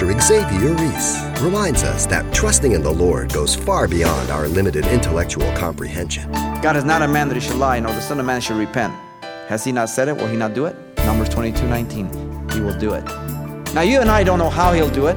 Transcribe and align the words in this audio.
Pastor 0.00 0.18
Xavier 0.18 0.74
Reese 0.76 1.42
reminds 1.42 1.82
us 1.82 2.06
that 2.06 2.32
trusting 2.32 2.72
in 2.72 2.82
the 2.82 2.90
Lord 2.90 3.34
goes 3.34 3.54
far 3.54 3.86
beyond 3.86 4.30
our 4.30 4.48
limited 4.48 4.86
intellectual 4.86 5.52
comprehension. 5.52 6.32
God 6.62 6.74
is 6.74 6.84
not 6.84 7.02
a 7.02 7.08
man 7.08 7.28
that 7.28 7.34
he 7.34 7.40
should 7.42 7.58
lie, 7.58 7.78
nor 7.80 7.92
the 7.92 8.00
Son 8.00 8.18
of 8.18 8.24
Man 8.24 8.40
should 8.40 8.56
repent. 8.56 8.94
Has 9.48 9.62
he 9.62 9.72
not 9.72 9.90
said 9.90 10.08
it? 10.08 10.16
Will 10.16 10.28
he 10.28 10.38
not 10.38 10.54
do 10.54 10.64
it? 10.64 10.74
Numbers 11.04 11.28
22 11.28 11.66
19. 11.66 12.48
He 12.48 12.60
will 12.62 12.78
do 12.78 12.94
it. 12.94 13.04
Now, 13.74 13.82
you 13.82 14.00
and 14.00 14.10
I 14.10 14.24
don't 14.24 14.38
know 14.38 14.48
how 14.48 14.72
he'll 14.72 14.88
do 14.88 15.06
it. 15.06 15.16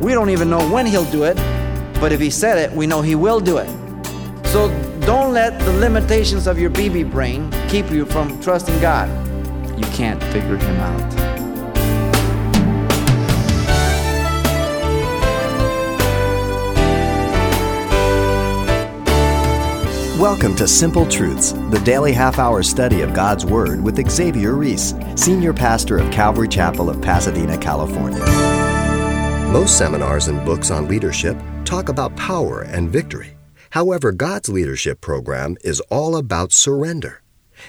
We 0.00 0.12
don't 0.12 0.30
even 0.30 0.48
know 0.48 0.70
when 0.70 0.86
he'll 0.86 1.10
do 1.10 1.24
it. 1.24 1.36
But 2.00 2.10
if 2.10 2.18
he 2.18 2.30
said 2.30 2.56
it, 2.56 2.74
we 2.74 2.86
know 2.86 3.02
he 3.02 3.16
will 3.16 3.40
do 3.40 3.58
it. 3.58 3.68
So 4.46 4.70
don't 5.00 5.34
let 5.34 5.60
the 5.60 5.72
limitations 5.74 6.46
of 6.46 6.58
your 6.58 6.70
BB 6.70 7.10
brain 7.10 7.50
keep 7.68 7.90
you 7.90 8.06
from 8.06 8.40
trusting 8.40 8.80
God. 8.80 9.06
You 9.78 9.84
can't 9.88 10.22
figure 10.32 10.56
him 10.56 10.76
out. 10.76 11.23
Welcome 20.24 20.56
to 20.56 20.66
Simple 20.66 21.06
Truths, 21.06 21.52
the 21.52 21.82
daily 21.84 22.10
half 22.10 22.38
hour 22.38 22.62
study 22.62 23.02
of 23.02 23.12
God's 23.12 23.44
Word 23.44 23.84
with 23.84 24.10
Xavier 24.10 24.54
Reese, 24.54 24.94
Senior 25.16 25.52
Pastor 25.52 25.98
of 25.98 26.10
Calvary 26.10 26.48
Chapel 26.48 26.88
of 26.88 27.02
Pasadena, 27.02 27.58
California. 27.58 28.24
Most 29.52 29.76
seminars 29.76 30.28
and 30.28 30.42
books 30.42 30.70
on 30.70 30.88
leadership 30.88 31.36
talk 31.66 31.90
about 31.90 32.16
power 32.16 32.62
and 32.62 32.88
victory. 32.88 33.36
However, 33.68 34.12
God's 34.12 34.48
leadership 34.48 35.02
program 35.02 35.58
is 35.62 35.80
all 35.90 36.16
about 36.16 36.52
surrender. 36.52 37.20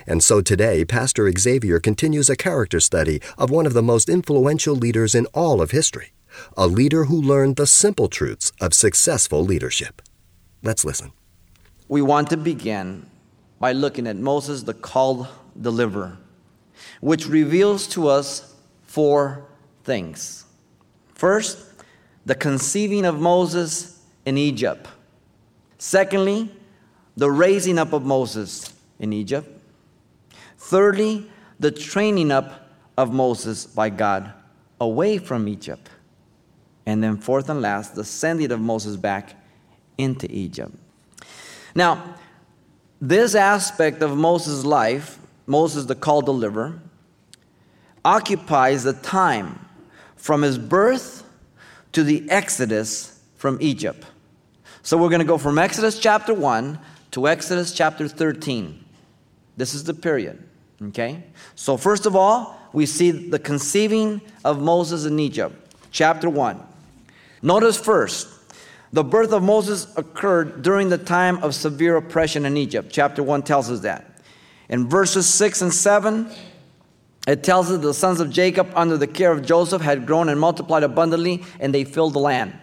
And 0.07 0.23
so 0.23 0.39
today, 0.39 0.85
Pastor 0.85 1.29
Xavier 1.37 1.81
continues 1.81 2.29
a 2.29 2.37
character 2.37 2.79
study 2.79 3.21
of 3.37 3.49
one 3.49 3.65
of 3.65 3.73
the 3.73 3.83
most 3.83 4.07
influential 4.07 4.75
leaders 4.75 5.13
in 5.13 5.25
all 5.33 5.61
of 5.61 5.71
history, 5.71 6.13
a 6.55 6.67
leader 6.67 7.03
who 7.03 7.21
learned 7.21 7.57
the 7.57 7.67
simple 7.67 8.07
truths 8.07 8.53
of 8.61 8.73
successful 8.73 9.43
leadership. 9.43 10.01
Let's 10.63 10.85
listen 10.85 11.11
we 11.87 12.01
want 12.01 12.29
to 12.29 12.37
begin 12.37 13.05
by 13.59 13.71
looking 13.71 14.07
at 14.07 14.15
Moses, 14.15 14.63
the 14.63 14.73
called 14.73 15.27
deliverer, 15.59 16.17
which 17.01 17.27
reveals 17.27 17.87
to 17.87 18.07
us 18.07 18.55
four 18.83 19.45
things. 19.83 20.45
First, 21.13 21.57
the 22.25 22.35
conceiving 22.35 23.05
of 23.05 23.19
Moses 23.19 24.01
in 24.25 24.37
Egypt. 24.37 24.87
Secondly, 25.77 26.49
the 27.15 27.29
raising 27.29 27.77
up 27.77 27.93
of 27.93 28.03
Moses 28.03 28.73
in 28.99 29.13
Egypt. 29.13 29.47
Thirdly, 30.57 31.29
the 31.59 31.71
training 31.71 32.31
up 32.31 32.69
of 32.97 33.13
Moses 33.13 33.65
by 33.65 33.89
God 33.89 34.33
away 34.81 35.17
from 35.17 35.47
Egypt. 35.47 35.89
And 36.85 37.03
then, 37.03 37.17
fourth 37.17 37.49
and 37.49 37.61
last, 37.61 37.95
the 37.95 38.03
sending 38.03 38.51
of 38.51 38.59
Moses 38.59 38.97
back 38.97 39.35
into 39.97 40.29
Egypt. 40.31 40.75
Now, 41.75 42.15
this 43.01 43.35
aspect 43.35 44.01
of 44.01 44.17
Moses' 44.17 44.63
life, 44.63 45.19
Moses 45.45 45.85
the 45.85 45.95
called 45.95 46.25
deliverer, 46.25 46.79
occupies 48.05 48.83
the 48.83 48.93
time 48.93 49.59
from 50.15 50.41
his 50.41 50.57
birth 50.57 51.23
to 51.91 52.03
the 52.03 52.29
exodus 52.29 53.21
from 53.35 53.57
Egypt. 53.59 54.05
So 54.81 54.97
we're 54.97 55.09
going 55.09 55.19
to 55.19 55.25
go 55.25 55.37
from 55.37 55.57
Exodus 55.57 55.99
chapter 55.99 56.33
1 56.33 56.79
to 57.11 57.27
Exodus 57.27 57.73
chapter 57.73 58.07
13. 58.07 58.83
This 59.57 59.73
is 59.73 59.83
the 59.83 59.93
period. 59.93 60.43
Okay? 60.81 61.23
So, 61.55 61.77
first 61.77 62.05
of 62.05 62.15
all, 62.15 62.59
we 62.73 62.85
see 62.85 63.11
the 63.11 63.39
conceiving 63.39 64.21
of 64.43 64.61
Moses 64.61 65.05
in 65.05 65.19
Egypt, 65.19 65.55
chapter 65.91 66.29
1. 66.29 66.61
Notice 67.41 67.77
first, 67.77 68.27
the 68.93 69.03
birth 69.03 69.31
of 69.33 69.43
Moses 69.43 69.87
occurred 69.97 70.61
during 70.61 70.89
the 70.89 70.97
time 70.97 71.37
of 71.43 71.53
severe 71.53 71.97
oppression 71.97 72.45
in 72.45 72.57
Egypt. 72.57 72.89
Chapter 72.91 73.23
1 73.23 73.43
tells 73.43 73.69
us 73.69 73.81
that. 73.81 74.21
In 74.69 74.87
verses 74.87 75.31
6 75.31 75.61
and 75.63 75.73
7, 75.73 76.29
it 77.27 77.43
tells 77.43 77.71
us 77.71 77.81
the 77.81 77.93
sons 77.93 78.19
of 78.19 78.29
Jacob, 78.29 78.71
under 78.75 78.97
the 78.97 79.07
care 79.07 79.31
of 79.31 79.45
Joseph, 79.45 79.81
had 79.81 80.05
grown 80.05 80.29
and 80.29 80.39
multiplied 80.39 80.83
abundantly, 80.83 81.43
and 81.59 81.73
they 81.73 81.83
filled 81.83 82.13
the 82.13 82.19
land, 82.19 82.53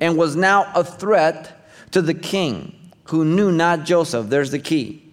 and 0.00 0.16
was 0.16 0.36
now 0.36 0.70
a 0.74 0.84
threat 0.84 1.68
to 1.92 2.02
the 2.02 2.14
king, 2.14 2.90
who 3.04 3.24
knew 3.24 3.52
not 3.52 3.84
Joseph. 3.84 4.28
There's 4.28 4.50
the 4.50 4.58
key. 4.58 5.12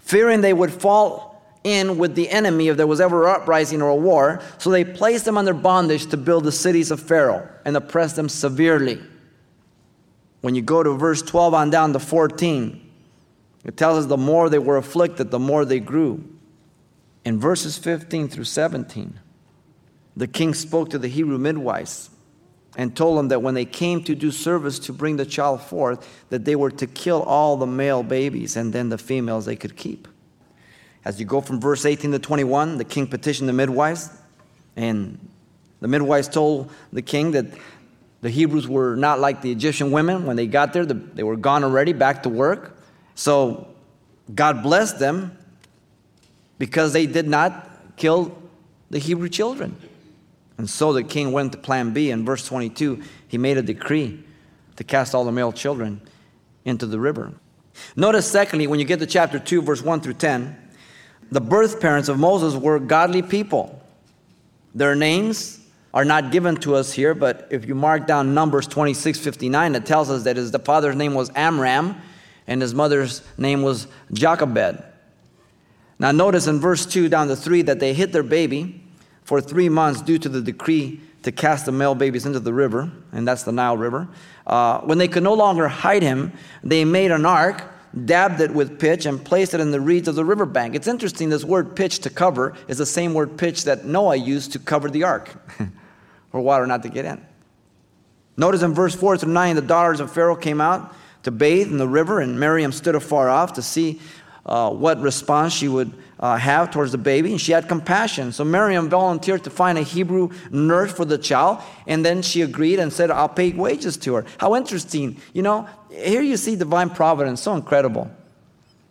Fearing 0.00 0.40
they 0.40 0.52
would 0.52 0.72
fall 0.72 1.32
in 1.64 1.96
with 1.96 2.14
the 2.14 2.28
enemy 2.28 2.68
if 2.68 2.76
there 2.76 2.86
was 2.86 3.00
ever 3.00 3.28
an 3.28 3.36
uprising 3.36 3.80
or 3.80 3.88
a 3.88 3.96
war, 3.96 4.42
so 4.58 4.70
they 4.70 4.84
placed 4.84 5.24
them 5.24 5.38
under 5.38 5.54
bondage 5.54 6.06
to 6.06 6.16
build 6.16 6.44
the 6.44 6.52
cities 6.52 6.90
of 6.90 7.00
Pharaoh 7.00 7.48
and 7.64 7.76
oppressed 7.76 8.16
them 8.16 8.28
severely. 8.28 9.00
When 10.42 10.54
you 10.54 10.60
go 10.60 10.82
to 10.82 10.92
verse 10.92 11.22
12 11.22 11.54
on 11.54 11.70
down 11.70 11.92
to 11.94 11.98
14, 11.98 12.90
it 13.64 13.76
tells 13.76 13.98
us 13.98 14.06
the 14.06 14.16
more 14.16 14.50
they 14.50 14.58
were 14.58 14.76
afflicted, 14.76 15.30
the 15.30 15.38
more 15.38 15.64
they 15.64 15.80
grew. 15.80 16.22
In 17.24 17.38
verses 17.38 17.78
15 17.78 18.28
through 18.28 18.44
17, 18.44 19.20
the 20.16 20.26
king 20.26 20.52
spoke 20.52 20.90
to 20.90 20.98
the 20.98 21.08
Hebrew 21.08 21.38
midwives 21.38 22.10
and 22.76 22.96
told 22.96 23.18
them 23.18 23.28
that 23.28 23.40
when 23.40 23.54
they 23.54 23.64
came 23.64 24.02
to 24.04 24.14
do 24.14 24.30
service 24.30 24.78
to 24.80 24.92
bring 24.92 25.16
the 25.16 25.26
child 25.26 25.62
forth, 25.62 26.08
that 26.30 26.44
they 26.44 26.56
were 26.56 26.70
to 26.70 26.86
kill 26.86 27.22
all 27.22 27.56
the 27.56 27.66
male 27.66 28.02
babies 28.02 28.56
and 28.56 28.72
then 28.72 28.88
the 28.88 28.98
females 28.98 29.44
they 29.44 29.56
could 29.56 29.76
keep. 29.76 30.08
As 31.04 31.20
you 31.20 31.26
go 31.26 31.40
from 31.40 31.60
verse 31.60 31.84
18 31.84 32.12
to 32.12 32.18
21, 32.18 32.78
the 32.78 32.84
king 32.84 33.06
petitioned 33.06 33.48
the 33.48 33.52
midwives, 33.52 34.10
and 34.76 35.18
the 35.80 35.88
midwives 35.88 36.28
told 36.28 36.70
the 36.92 37.02
king 37.02 37.32
that 37.32 37.46
the 38.22 38.30
Hebrews 38.30 38.66
were 38.66 38.96
not 38.96 39.20
like 39.20 39.42
the 39.42 39.50
Egyptian 39.50 39.90
women. 39.90 40.24
When 40.24 40.36
they 40.36 40.46
got 40.46 40.72
there, 40.72 40.86
they 40.86 41.24
were 41.24 41.36
gone 41.36 41.64
already, 41.64 41.92
back 41.92 42.22
to 42.22 42.28
work. 42.28 42.78
So 43.14 43.68
God 44.32 44.62
blessed 44.62 44.98
them 44.98 45.36
because 46.58 46.92
they 46.92 47.06
did 47.06 47.26
not 47.26 47.68
kill 47.96 48.40
the 48.90 48.98
Hebrew 48.98 49.28
children. 49.28 49.76
And 50.56 50.70
so 50.70 50.92
the 50.92 51.02
king 51.02 51.32
went 51.32 51.52
to 51.52 51.58
plan 51.58 51.92
B. 51.92 52.10
In 52.10 52.24
verse 52.24 52.46
22, 52.46 53.02
he 53.26 53.38
made 53.38 53.58
a 53.58 53.62
decree 53.62 54.22
to 54.76 54.84
cast 54.84 55.14
all 55.14 55.24
the 55.24 55.32
male 55.32 55.52
children 55.52 56.00
into 56.64 56.86
the 56.86 57.00
river. 57.00 57.32
Notice, 57.96 58.30
secondly, 58.30 58.68
when 58.68 58.78
you 58.78 58.84
get 58.84 59.00
to 59.00 59.06
chapter 59.06 59.40
2, 59.40 59.62
verse 59.62 59.82
1 59.82 60.00
through 60.00 60.14
10, 60.14 60.56
the 61.32 61.40
birth 61.40 61.80
parents 61.80 62.08
of 62.08 62.18
Moses 62.18 62.54
were 62.54 62.78
godly 62.78 63.22
people. 63.22 63.82
Their 64.74 64.94
names 64.94 65.58
are 65.94 66.04
not 66.04 66.32
given 66.32 66.56
to 66.56 66.74
us 66.74 66.92
here, 66.92 67.14
but 67.14 67.48
if 67.50 67.66
you 67.66 67.74
mark 67.74 68.06
down 68.06 68.34
Numbers 68.34 68.66
26 68.66 69.18
59, 69.18 69.74
it 69.74 69.86
tells 69.86 70.10
us 70.10 70.24
that 70.24 70.36
his 70.36 70.50
the 70.50 70.58
father's 70.58 70.96
name 70.96 71.14
was 71.14 71.30
Amram 71.34 71.96
and 72.46 72.62
his 72.62 72.74
mother's 72.74 73.22
name 73.36 73.62
was 73.62 73.86
Jochebed. 74.12 74.82
Now, 75.98 76.10
notice 76.10 76.46
in 76.46 76.58
verse 76.58 76.86
2 76.86 77.08
down 77.08 77.28
to 77.28 77.36
3 77.36 77.62
that 77.62 77.78
they 77.78 77.94
hid 77.94 78.12
their 78.12 78.22
baby 78.22 78.82
for 79.22 79.40
three 79.40 79.68
months 79.68 80.02
due 80.02 80.18
to 80.18 80.28
the 80.28 80.40
decree 80.40 81.00
to 81.22 81.30
cast 81.30 81.66
the 81.66 81.72
male 81.72 81.94
babies 81.94 82.26
into 82.26 82.40
the 82.40 82.52
river, 82.52 82.90
and 83.12 83.28
that's 83.28 83.44
the 83.44 83.52
Nile 83.52 83.76
River. 83.76 84.08
Uh, 84.44 84.80
when 84.80 84.98
they 84.98 85.06
could 85.06 85.22
no 85.22 85.34
longer 85.34 85.68
hide 85.68 86.02
him, 86.02 86.32
they 86.64 86.84
made 86.84 87.12
an 87.12 87.24
ark 87.24 87.62
dabbed 88.04 88.40
it 88.40 88.50
with 88.50 88.78
pitch, 88.78 89.06
and 89.06 89.22
placed 89.24 89.54
it 89.54 89.60
in 89.60 89.70
the 89.70 89.80
reeds 89.80 90.08
of 90.08 90.14
the 90.14 90.24
riverbank. 90.24 90.74
It's 90.74 90.88
interesting, 90.88 91.28
this 91.28 91.44
word 91.44 91.76
pitch 91.76 92.00
to 92.00 92.10
cover 92.10 92.54
is 92.68 92.78
the 92.78 92.86
same 92.86 93.14
word 93.14 93.36
pitch 93.36 93.64
that 93.64 93.84
Noah 93.84 94.16
used 94.16 94.52
to 94.52 94.58
cover 94.58 94.90
the 94.90 95.04
ark. 95.04 95.30
for 96.32 96.40
water 96.40 96.66
not 96.66 96.82
to 96.82 96.88
get 96.88 97.04
in. 97.04 97.24
Notice 98.36 98.62
in 98.62 98.72
verse 98.72 98.94
4 98.94 99.18
through 99.18 99.32
9, 99.32 99.54
the 99.54 99.62
daughters 99.62 100.00
of 100.00 100.10
Pharaoh 100.10 100.34
came 100.34 100.60
out 100.60 100.92
to 101.22 101.30
bathe 101.30 101.68
in 101.68 101.78
the 101.78 101.86
river, 101.86 102.18
and 102.18 102.40
Miriam 102.40 102.72
stood 102.72 102.96
afar 102.96 103.28
off 103.28 103.52
to 103.52 103.62
see 103.62 104.00
uh, 104.44 104.70
what 104.70 105.00
response 105.00 105.52
she 105.52 105.68
would 105.68 105.92
uh, 106.18 106.36
have 106.36 106.70
towards 106.70 106.90
the 106.90 106.98
baby, 106.98 107.30
and 107.30 107.40
she 107.40 107.52
had 107.52 107.68
compassion. 107.68 108.32
So 108.32 108.44
Miriam 108.44 108.88
volunteered 108.88 109.44
to 109.44 109.50
find 109.50 109.78
a 109.78 109.82
Hebrew 109.82 110.30
nurse 110.50 110.90
for 110.92 111.04
the 111.04 111.18
child, 111.18 111.60
and 111.86 112.04
then 112.04 112.22
she 112.22 112.40
agreed 112.40 112.78
and 112.80 112.92
said, 112.92 113.10
I'll 113.10 113.28
pay 113.28 113.52
wages 113.52 113.96
to 113.98 114.14
her. 114.14 114.24
How 114.38 114.56
interesting. 114.56 115.20
You 115.32 115.42
know, 115.42 115.68
here 115.90 116.22
you 116.22 116.36
see 116.36 116.56
divine 116.56 116.90
providence, 116.90 117.42
so 117.42 117.54
incredible. 117.54 118.10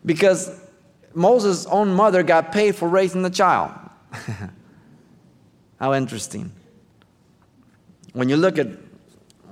Because 0.05 0.57
Moses' 1.13 1.65
own 1.65 1.91
mother 1.93 2.23
got 2.23 2.51
paid 2.51 2.75
for 2.75 2.87
raising 2.87 3.23
the 3.23 3.29
child. 3.29 3.71
How 5.79 5.93
interesting. 5.93 6.51
When 8.13 8.29
you 8.29 8.37
look 8.37 8.57
at 8.57 8.67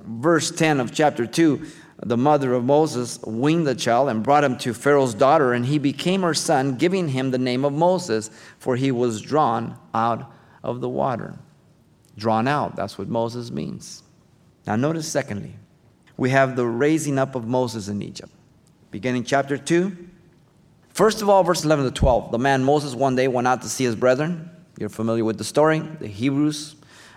verse 0.06 0.52
10 0.52 0.80
of 0.80 0.94
chapter 0.94 1.26
2, 1.26 1.66
the 2.04 2.18
mother 2.18 2.54
of 2.54 2.64
Moses 2.64 3.20
weaned 3.24 3.68
the 3.68 3.76
child 3.76 4.10
and 4.10 4.24
brought 4.24 4.44
him 4.44 4.58
to 4.60 4.74
Pharaoh's 4.74 5.14
daughter, 5.14 5.54
and 5.54 5.66
he 5.66 5.78
became 5.78 6.22
her 6.22 6.34
son, 6.34 6.76
giving 6.76 7.10
him 7.10 7.32
the 7.32 7.38
name 7.38 7.66
of 7.66 7.74
Moses, 7.74 8.30
for 8.58 8.76
he 8.76 8.92
was 8.92 9.22
drawn 9.22 9.78
out 9.94 10.32
of 10.64 10.82
the 10.82 10.90
water. 10.90 11.38
Drawn 12.18 12.48
out, 12.48 12.76
that's 12.76 12.98
what 12.98 13.08
Moses 13.08 13.52
means. 13.52 14.04
Now, 14.66 14.76
notice 14.76 15.08
secondly, 15.08 15.56
we 16.18 16.30
have 16.32 16.56
the 16.56 16.66
raising 16.66 17.18
up 17.18 17.36
of 17.36 17.48
Moses 17.48 17.88
in 17.88 18.02
Egypt. 18.02 18.32
Beginning 18.92 19.24
chapter 19.24 19.58
2. 19.58 19.96
First 20.90 21.22
of 21.22 21.30
all, 21.30 21.44
verse 21.44 21.64
11 21.64 21.86
to 21.86 21.92
12. 21.92 22.32
The 22.32 22.40
man 22.40 22.64
Moses 22.64 22.94
one 22.94 23.16
day 23.16 23.28
went 23.28 23.48
out 23.48 23.62
to 23.62 23.70
see 23.70 23.86
his 23.86 23.96
brethren. 23.96 24.50
You're 24.78 24.90
familiar 24.90 25.24
with 25.24 25.38
the 25.38 25.44
story. 25.44 25.80
The 25.80 26.08
Hebrews 26.08 26.76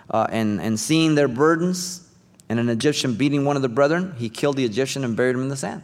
uh, 0.09 0.27
and, 0.29 0.61
and 0.61 0.79
seeing 0.79 1.15
their 1.15 1.27
burdens 1.27 2.07
and 2.49 2.59
an 2.59 2.69
Egyptian 2.69 3.15
beating 3.15 3.45
one 3.45 3.55
of 3.55 3.61
the 3.61 3.69
brethren, 3.69 4.13
he 4.17 4.29
killed 4.29 4.57
the 4.57 4.65
Egyptian 4.65 5.03
and 5.03 5.15
buried 5.15 5.35
him 5.35 5.41
in 5.41 5.49
the 5.49 5.55
sand. 5.55 5.83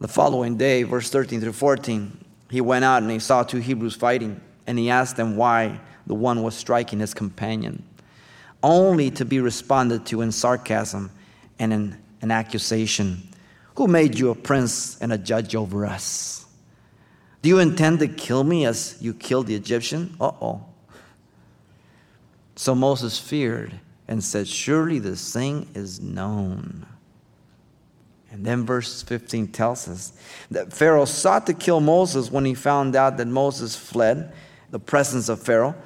The 0.00 0.08
following 0.08 0.56
day, 0.56 0.84
verse 0.84 1.10
13 1.10 1.40
through 1.40 1.52
14, 1.52 2.24
he 2.50 2.60
went 2.60 2.84
out 2.84 3.02
and 3.02 3.10
he 3.10 3.18
saw 3.18 3.42
two 3.42 3.58
Hebrews 3.58 3.96
fighting, 3.96 4.40
and 4.66 4.78
he 4.78 4.90
asked 4.90 5.16
them 5.16 5.36
why 5.36 5.80
the 6.06 6.14
one 6.14 6.42
was 6.42 6.56
striking 6.56 7.00
his 7.00 7.14
companion, 7.14 7.82
only 8.62 9.10
to 9.12 9.24
be 9.24 9.40
responded 9.40 10.06
to 10.06 10.20
in 10.22 10.32
sarcasm 10.32 11.10
and 11.58 11.72
in 11.72 11.98
an 12.22 12.30
accusation 12.30 13.22
Who 13.76 13.86
made 13.86 14.18
you 14.18 14.30
a 14.30 14.34
prince 14.34 14.98
and 15.00 15.12
a 15.12 15.18
judge 15.18 15.54
over 15.54 15.86
us? 15.86 16.44
Do 17.42 17.48
you 17.48 17.60
intend 17.60 18.00
to 18.00 18.08
kill 18.08 18.42
me 18.42 18.66
as 18.66 18.96
you 19.00 19.14
killed 19.14 19.46
the 19.46 19.54
Egyptian? 19.54 20.16
Uh 20.20 20.32
oh. 20.42 20.64
So 22.58 22.74
Moses 22.74 23.20
feared 23.20 23.78
and 24.08 24.22
said, 24.22 24.48
Surely 24.48 24.98
this 24.98 25.32
thing 25.32 25.68
is 25.76 26.00
known. 26.00 26.86
And 28.32 28.44
then 28.44 28.66
verse 28.66 29.00
15 29.00 29.46
tells 29.52 29.86
us 29.86 30.12
that 30.50 30.72
Pharaoh 30.72 31.04
sought 31.04 31.46
to 31.46 31.54
kill 31.54 31.78
Moses 31.78 32.32
when 32.32 32.44
he 32.44 32.54
found 32.54 32.96
out 32.96 33.16
that 33.18 33.28
Moses 33.28 33.76
fled 33.76 34.32
the 34.72 34.80
presence 34.80 35.28
of 35.28 35.40
Pharaoh 35.40 35.76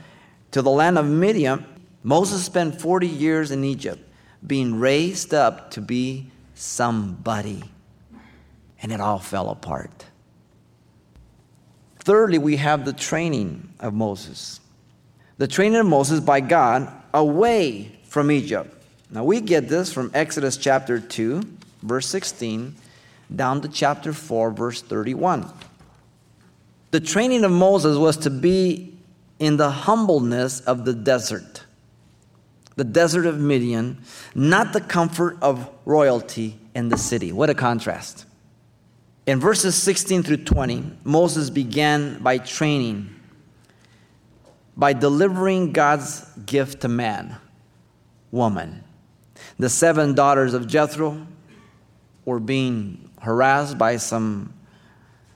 to 0.52 0.62
the 0.62 0.70
land 0.70 0.96
of 0.96 1.04
Midian. 1.04 1.66
Moses 2.02 2.42
spent 2.42 2.80
40 2.80 3.06
years 3.06 3.50
in 3.50 3.64
Egypt 3.64 4.00
being 4.46 4.80
raised 4.80 5.34
up 5.34 5.72
to 5.72 5.82
be 5.82 6.30
somebody. 6.54 7.64
And 8.82 8.90
it 8.90 9.00
all 9.02 9.18
fell 9.18 9.50
apart. 9.50 10.06
Thirdly, 11.98 12.38
we 12.38 12.56
have 12.56 12.86
the 12.86 12.94
training 12.94 13.74
of 13.78 13.92
Moses. 13.92 14.61
The 15.38 15.48
training 15.48 15.80
of 15.80 15.86
Moses 15.86 16.20
by 16.20 16.40
God 16.40 16.92
away 17.14 17.92
from 18.04 18.30
Egypt. 18.30 18.74
Now 19.10 19.24
we 19.24 19.40
get 19.40 19.68
this 19.68 19.92
from 19.92 20.10
Exodus 20.14 20.56
chapter 20.56 21.00
2, 21.00 21.42
verse 21.82 22.06
16, 22.06 22.74
down 23.34 23.60
to 23.62 23.68
chapter 23.68 24.12
4, 24.12 24.50
verse 24.50 24.82
31. 24.82 25.50
The 26.90 27.00
training 27.00 27.44
of 27.44 27.50
Moses 27.50 27.96
was 27.96 28.16
to 28.18 28.30
be 28.30 28.94
in 29.38 29.56
the 29.56 29.70
humbleness 29.70 30.60
of 30.60 30.84
the 30.84 30.92
desert, 30.92 31.64
the 32.76 32.84
desert 32.84 33.26
of 33.26 33.40
Midian, 33.40 33.98
not 34.34 34.72
the 34.72 34.80
comfort 34.80 35.36
of 35.42 35.68
royalty 35.84 36.58
in 36.74 36.90
the 36.90 36.98
city. 36.98 37.32
What 37.32 37.50
a 37.50 37.54
contrast. 37.54 38.26
In 39.26 39.40
verses 39.40 39.74
16 39.74 40.22
through 40.22 40.44
20, 40.44 40.98
Moses 41.04 41.50
began 41.50 42.22
by 42.22 42.38
training, 42.38 43.14
by 44.76 44.92
delivering 44.92 45.72
God's 45.72 46.24
gift 46.46 46.80
to 46.82 46.88
man, 46.88 47.36
woman. 48.30 48.84
The 49.58 49.68
seven 49.68 50.14
daughters 50.14 50.54
of 50.54 50.66
Jethro 50.66 51.26
were 52.24 52.40
being 52.40 53.10
harassed 53.20 53.78
by 53.78 53.96
some 53.96 54.54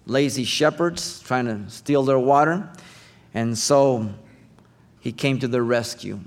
lazy 0.06 0.44
shepherds 0.44 1.20
trying 1.20 1.46
to 1.46 1.70
steal 1.70 2.02
their 2.04 2.18
water. 2.18 2.70
And 3.34 3.56
so 3.56 4.14
he 5.00 5.12
came 5.12 5.38
to 5.40 5.48
their 5.48 5.64
rescue. 5.64 6.20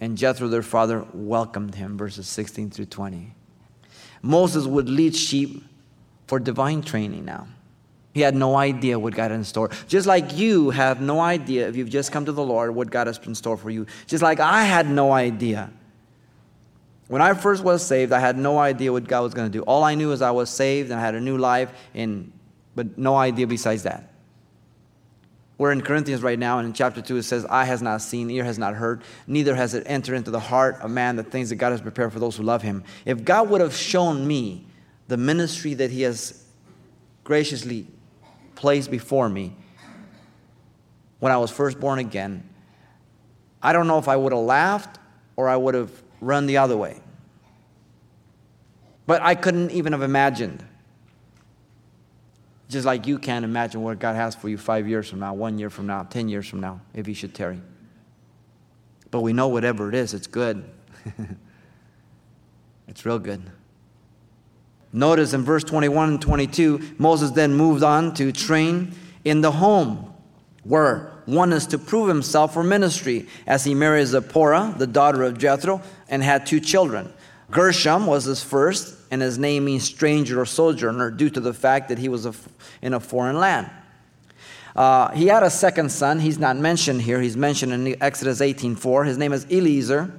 And 0.00 0.16
Jethro, 0.16 0.48
their 0.48 0.62
father, 0.62 1.06
welcomed 1.12 1.74
him, 1.74 1.96
verses 1.96 2.26
16 2.26 2.70
through 2.70 2.86
20. 2.86 3.34
Moses 4.22 4.66
would 4.66 4.88
lead 4.88 5.14
sheep 5.14 5.64
for 6.26 6.38
divine 6.38 6.82
training 6.82 7.24
now. 7.24 7.46
He 8.12 8.20
had 8.22 8.34
no 8.34 8.56
idea 8.56 8.98
what 8.98 9.14
God 9.14 9.30
had 9.30 9.32
in 9.32 9.44
store. 9.44 9.70
Just 9.86 10.06
like 10.06 10.36
you 10.36 10.70
have 10.70 11.00
no 11.00 11.20
idea 11.20 11.68
if 11.68 11.76
you've 11.76 11.90
just 11.90 12.10
come 12.10 12.24
to 12.24 12.32
the 12.32 12.42
Lord 12.42 12.74
what 12.74 12.90
God 12.90 13.06
has 13.06 13.18
in 13.24 13.34
store 13.34 13.56
for 13.56 13.70
you. 13.70 13.86
Just 14.06 14.22
like 14.22 14.40
I 14.40 14.64
had 14.64 14.90
no 14.90 15.12
idea. 15.12 15.70
When 17.06 17.22
I 17.22 17.34
first 17.34 17.62
was 17.62 17.84
saved, 17.84 18.12
I 18.12 18.20
had 18.20 18.36
no 18.36 18.58
idea 18.58 18.92
what 18.92 19.06
God 19.06 19.22
was 19.22 19.34
going 19.34 19.50
to 19.50 19.58
do. 19.58 19.62
All 19.62 19.84
I 19.84 19.94
knew 19.94 20.12
is 20.12 20.22
I 20.22 20.30
was 20.30 20.50
saved 20.50 20.90
and 20.90 21.00
I 21.00 21.02
had 21.02 21.14
a 21.14 21.20
new 21.20 21.38
life, 21.38 21.72
and, 21.94 22.32
but 22.74 22.98
no 22.98 23.16
idea 23.16 23.46
besides 23.46 23.82
that. 23.84 24.12
We're 25.58 25.72
in 25.72 25.82
Corinthians 25.82 26.22
right 26.22 26.38
now, 26.38 26.58
and 26.58 26.66
in 26.66 26.72
chapter 26.72 27.02
2 27.02 27.18
it 27.18 27.22
says, 27.24 27.44
Eye 27.46 27.64
has 27.64 27.82
not 27.82 28.00
seen, 28.00 28.30
ear 28.30 28.44
has 28.44 28.58
not 28.58 28.74
heard, 28.74 29.02
neither 29.26 29.54
has 29.54 29.74
it 29.74 29.82
entered 29.86 30.14
into 30.14 30.30
the 30.30 30.40
heart 30.40 30.76
of 30.80 30.90
man 30.90 31.16
the 31.16 31.22
things 31.22 31.50
that 31.50 31.56
God 31.56 31.70
has 31.70 31.80
prepared 31.80 32.12
for 32.12 32.18
those 32.18 32.36
who 32.36 32.44
love 32.44 32.62
him. 32.62 32.82
If 33.04 33.24
God 33.24 33.50
would 33.50 33.60
have 33.60 33.74
shown 33.74 34.26
me 34.26 34.66
the 35.08 35.16
ministry 35.16 35.74
that 35.74 35.90
He 35.90 36.02
has 36.02 36.44
graciously 37.24 37.88
placed 38.60 38.90
before 38.90 39.26
me 39.26 39.56
when 41.18 41.32
I 41.32 41.38
was 41.38 41.50
first 41.50 41.80
born 41.80 41.98
again, 41.98 42.46
I 43.62 43.72
don't 43.72 43.86
know 43.86 43.96
if 43.96 44.06
I 44.06 44.16
would 44.16 44.32
have 44.32 44.42
laughed 44.42 44.98
or 45.34 45.48
I 45.48 45.56
would 45.56 45.74
have 45.74 45.90
run 46.20 46.44
the 46.44 46.58
other 46.58 46.76
way. 46.76 47.00
But 49.06 49.22
I 49.22 49.34
couldn't 49.34 49.70
even 49.70 49.92
have 49.94 50.02
imagined. 50.02 50.62
Just 52.68 52.84
like 52.84 53.06
you 53.06 53.18
can't 53.18 53.46
imagine 53.46 53.82
what 53.82 53.98
God 53.98 54.14
has 54.14 54.34
for 54.34 54.50
you 54.50 54.58
five 54.58 54.86
years 54.86 55.08
from 55.08 55.20
now, 55.20 55.32
one 55.32 55.58
year 55.58 55.70
from 55.70 55.86
now, 55.86 56.02
ten 56.02 56.28
years 56.28 56.46
from 56.46 56.60
now, 56.60 56.82
if 56.92 57.06
He 57.06 57.14
should 57.14 57.34
tarry. 57.34 57.62
But 59.10 59.22
we 59.22 59.32
know 59.32 59.48
whatever 59.48 59.88
it 59.88 59.94
is, 59.94 60.12
it's 60.12 60.26
good. 60.26 60.70
it's 62.86 63.06
real 63.06 63.18
good. 63.18 63.50
Notice 64.92 65.32
in 65.32 65.44
verse 65.44 65.64
21 65.64 66.08
and 66.08 66.22
22, 66.22 66.94
Moses 66.98 67.30
then 67.30 67.54
moved 67.54 67.82
on 67.82 68.12
to 68.14 68.32
train 68.32 68.92
in 69.24 69.40
the 69.40 69.52
home, 69.52 70.12
where 70.64 71.12
one 71.26 71.52
is 71.52 71.66
to 71.68 71.78
prove 71.78 72.08
himself 72.08 72.54
for 72.54 72.64
ministry, 72.64 73.28
as 73.46 73.64
he 73.64 73.74
marries 73.74 74.08
Zipporah, 74.08 74.74
the 74.76 74.86
daughter 74.86 75.22
of 75.22 75.38
Jethro, 75.38 75.80
and 76.08 76.22
had 76.22 76.44
two 76.44 76.58
children. 76.58 77.12
Gershom 77.50 78.06
was 78.06 78.24
his 78.24 78.42
first, 78.42 78.96
and 79.10 79.22
his 79.22 79.38
name 79.38 79.64
means 79.64 79.84
stranger 79.84 80.40
or 80.40 80.46
sojourner 80.46 81.10
due 81.10 81.30
to 81.30 81.40
the 81.40 81.54
fact 81.54 81.88
that 81.88 81.98
he 81.98 82.08
was 82.08 82.26
in 82.82 82.94
a 82.94 83.00
foreign 83.00 83.38
land. 83.38 83.70
Uh, 84.74 85.10
he 85.10 85.26
had 85.26 85.42
a 85.42 85.50
second 85.50 85.90
son. 85.90 86.20
He's 86.20 86.38
not 86.38 86.56
mentioned 86.56 87.02
here. 87.02 87.20
He's 87.20 87.36
mentioned 87.36 87.72
in 87.72 88.00
Exodus 88.00 88.40
18:4. 88.40 89.04
His 89.04 89.18
name 89.18 89.32
is 89.32 89.44
Eliezer. 89.50 90.12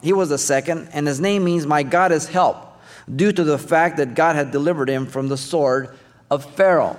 He 0.00 0.12
was 0.12 0.28
the 0.28 0.38
second, 0.38 0.88
and 0.92 1.06
his 1.06 1.20
name 1.20 1.44
means 1.44 1.66
"My 1.66 1.82
God 1.82 2.12
is 2.12 2.28
help." 2.28 2.67
Due 3.16 3.32
to 3.32 3.44
the 3.44 3.58
fact 3.58 3.96
that 3.96 4.14
God 4.14 4.36
had 4.36 4.50
delivered 4.50 4.88
him 4.88 5.06
from 5.06 5.28
the 5.28 5.36
sword 5.36 5.96
of 6.30 6.44
Pharaoh. 6.54 6.98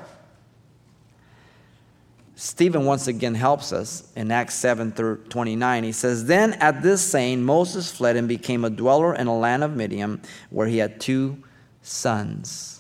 Stephen 2.36 2.86
once 2.86 3.08
again 3.08 3.36
helps 3.36 3.74
us 3.74 4.10
in 4.16 4.32
Acts 4.32 4.56
7 4.56 4.94
through 4.94 5.18
29. 5.26 5.84
He 5.84 5.92
says, 5.92 6.26
Then 6.26 6.54
at 6.54 6.82
this 6.82 7.02
saying, 7.02 7.44
Moses 7.44 7.92
fled 7.92 8.16
and 8.16 8.30
became 8.30 8.64
a 8.64 8.70
dweller 8.70 9.14
in 9.14 9.28
a 9.28 9.38
land 9.38 9.62
of 9.62 9.76
Midian, 9.76 10.22
where 10.50 10.66
he 10.66 10.78
had 10.78 11.02
two 11.02 11.44
sons. 11.82 12.80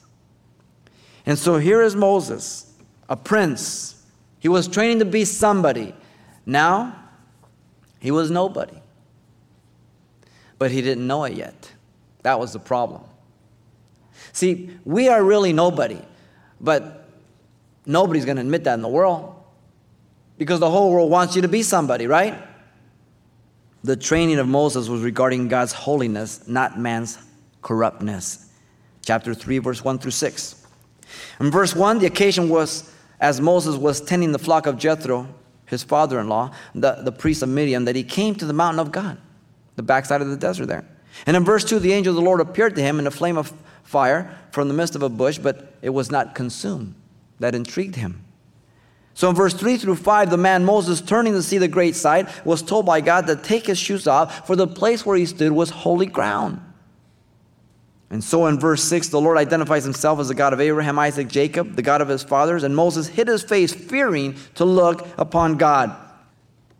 And 1.25 1.37
so 1.37 1.57
here 1.57 1.81
is 1.81 1.93
Moses, 1.93 2.73
a 3.09 3.17
prince. 3.17 4.01
He 4.39 4.47
was 4.47 4.65
training 4.65 4.99
to 4.99 5.05
be 5.05 5.25
somebody. 5.25 5.93
Now, 6.45 6.95
he 7.99 8.11
was 8.11 8.31
nobody. 8.31 8.79
But 10.57 10.71
he 10.71 10.81
didn't 10.81 11.05
know 11.05 11.25
it 11.25 11.33
yet. 11.33 11.73
That 12.23 12.39
was 12.39 12.53
the 12.53 12.59
problem. 12.59 13.03
See, 14.33 14.69
we 14.85 15.09
are 15.09 15.23
really 15.23 15.53
nobody, 15.53 16.01
but 16.61 17.07
nobody's 17.85 18.25
going 18.25 18.37
to 18.37 18.41
admit 18.41 18.63
that 18.65 18.75
in 18.75 18.81
the 18.81 18.89
world 18.89 19.35
because 20.37 20.59
the 20.59 20.69
whole 20.69 20.91
world 20.91 21.11
wants 21.11 21.35
you 21.35 21.41
to 21.41 21.47
be 21.47 21.61
somebody, 21.61 22.07
right? 22.07 22.35
The 23.83 23.95
training 23.95 24.39
of 24.39 24.47
Moses 24.47 24.87
was 24.87 25.01
regarding 25.01 25.47
God's 25.47 25.73
holiness, 25.73 26.47
not 26.47 26.79
man's 26.79 27.17
corruptness. 27.61 28.49
Chapter 29.05 29.33
3, 29.33 29.59
verse 29.59 29.83
1 29.83 29.99
through 29.99 30.11
6. 30.11 30.67
In 31.39 31.51
verse 31.51 31.75
1, 31.75 31.99
the 31.99 32.05
occasion 32.05 32.49
was 32.49 32.93
as 33.19 33.41
Moses 33.41 33.75
was 33.75 33.99
tending 34.01 34.31
the 34.31 34.39
flock 34.39 34.65
of 34.65 34.77
Jethro, 34.77 35.27
his 35.65 35.83
father 35.83 36.19
in 36.19 36.29
law, 36.29 36.51
the, 36.73 36.93
the 37.03 37.11
priest 37.11 37.43
of 37.43 37.49
Midian, 37.49 37.85
that 37.85 37.95
he 37.95 38.03
came 38.03 38.35
to 38.35 38.45
the 38.45 38.53
mountain 38.53 38.79
of 38.79 38.91
God, 38.91 39.17
the 39.75 39.83
backside 39.83 40.21
of 40.21 40.29
the 40.29 40.37
desert 40.37 40.67
there. 40.67 40.85
And 41.25 41.35
in 41.35 41.43
verse 41.43 41.63
2, 41.65 41.79
the 41.79 41.93
angel 41.93 42.11
of 42.11 42.15
the 42.15 42.21
Lord 42.21 42.39
appeared 42.39 42.75
to 42.75 42.81
him 42.81 42.99
in 42.99 43.07
a 43.07 43.11
flame 43.11 43.37
of 43.37 43.51
fire 43.83 44.37
from 44.51 44.67
the 44.67 44.73
midst 44.73 44.95
of 44.95 45.03
a 45.03 45.09
bush, 45.09 45.37
but 45.37 45.73
it 45.81 45.89
was 45.89 46.11
not 46.11 46.35
consumed. 46.35 46.95
That 47.39 47.55
intrigued 47.55 47.95
him. 47.95 48.23
So 49.13 49.29
in 49.29 49.35
verse 49.35 49.53
3 49.53 49.77
through 49.77 49.95
5, 49.95 50.29
the 50.29 50.37
man 50.37 50.63
Moses, 50.63 51.01
turning 51.01 51.33
to 51.33 51.43
see 51.43 51.57
the 51.57 51.67
great 51.67 51.95
sight, 51.95 52.45
was 52.45 52.61
told 52.61 52.85
by 52.85 53.01
God 53.01 53.27
to 53.27 53.35
take 53.35 53.67
his 53.67 53.77
shoes 53.77 54.07
off, 54.07 54.47
for 54.47 54.55
the 54.55 54.67
place 54.67 55.05
where 55.05 55.17
he 55.17 55.25
stood 55.25 55.51
was 55.51 55.69
holy 55.69 56.05
ground. 56.05 56.61
And 58.09 58.23
so 58.23 58.47
in 58.47 58.59
verse 58.59 58.83
6, 58.83 59.09
the 59.09 59.21
Lord 59.21 59.37
identifies 59.37 59.83
himself 59.83 60.19
as 60.19 60.29
the 60.29 60.35
God 60.35 60.53
of 60.53 60.61
Abraham, 60.61 60.97
Isaac, 60.97 61.27
Jacob, 61.27 61.75
the 61.75 61.81
God 61.81 62.01
of 62.01 62.07
his 62.07 62.23
fathers, 62.23 62.63
and 62.63 62.75
Moses 62.75 63.07
hid 63.07 63.27
his 63.27 63.43
face, 63.43 63.73
fearing 63.73 64.35
to 64.55 64.65
look 64.65 65.07
upon 65.17 65.57
God. 65.57 65.95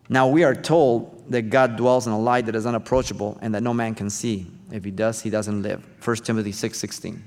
Now 0.08 0.26
we 0.26 0.42
are 0.42 0.56
told 0.56 1.30
that 1.30 1.42
God 1.42 1.76
dwells 1.76 2.06
in 2.06 2.12
a 2.12 2.18
light 2.18 2.46
that 2.46 2.56
is 2.56 2.66
unapproachable 2.66 3.38
and 3.40 3.54
that 3.54 3.62
no 3.62 3.72
man 3.72 3.94
can 3.94 4.10
see. 4.10 4.46
If 4.72 4.84
he 4.84 4.90
does, 4.90 5.22
he 5.22 5.30
doesn't 5.30 5.62
live. 5.62 5.84
1 6.04 6.16
Timothy 6.24 6.52
6:16. 6.52 7.22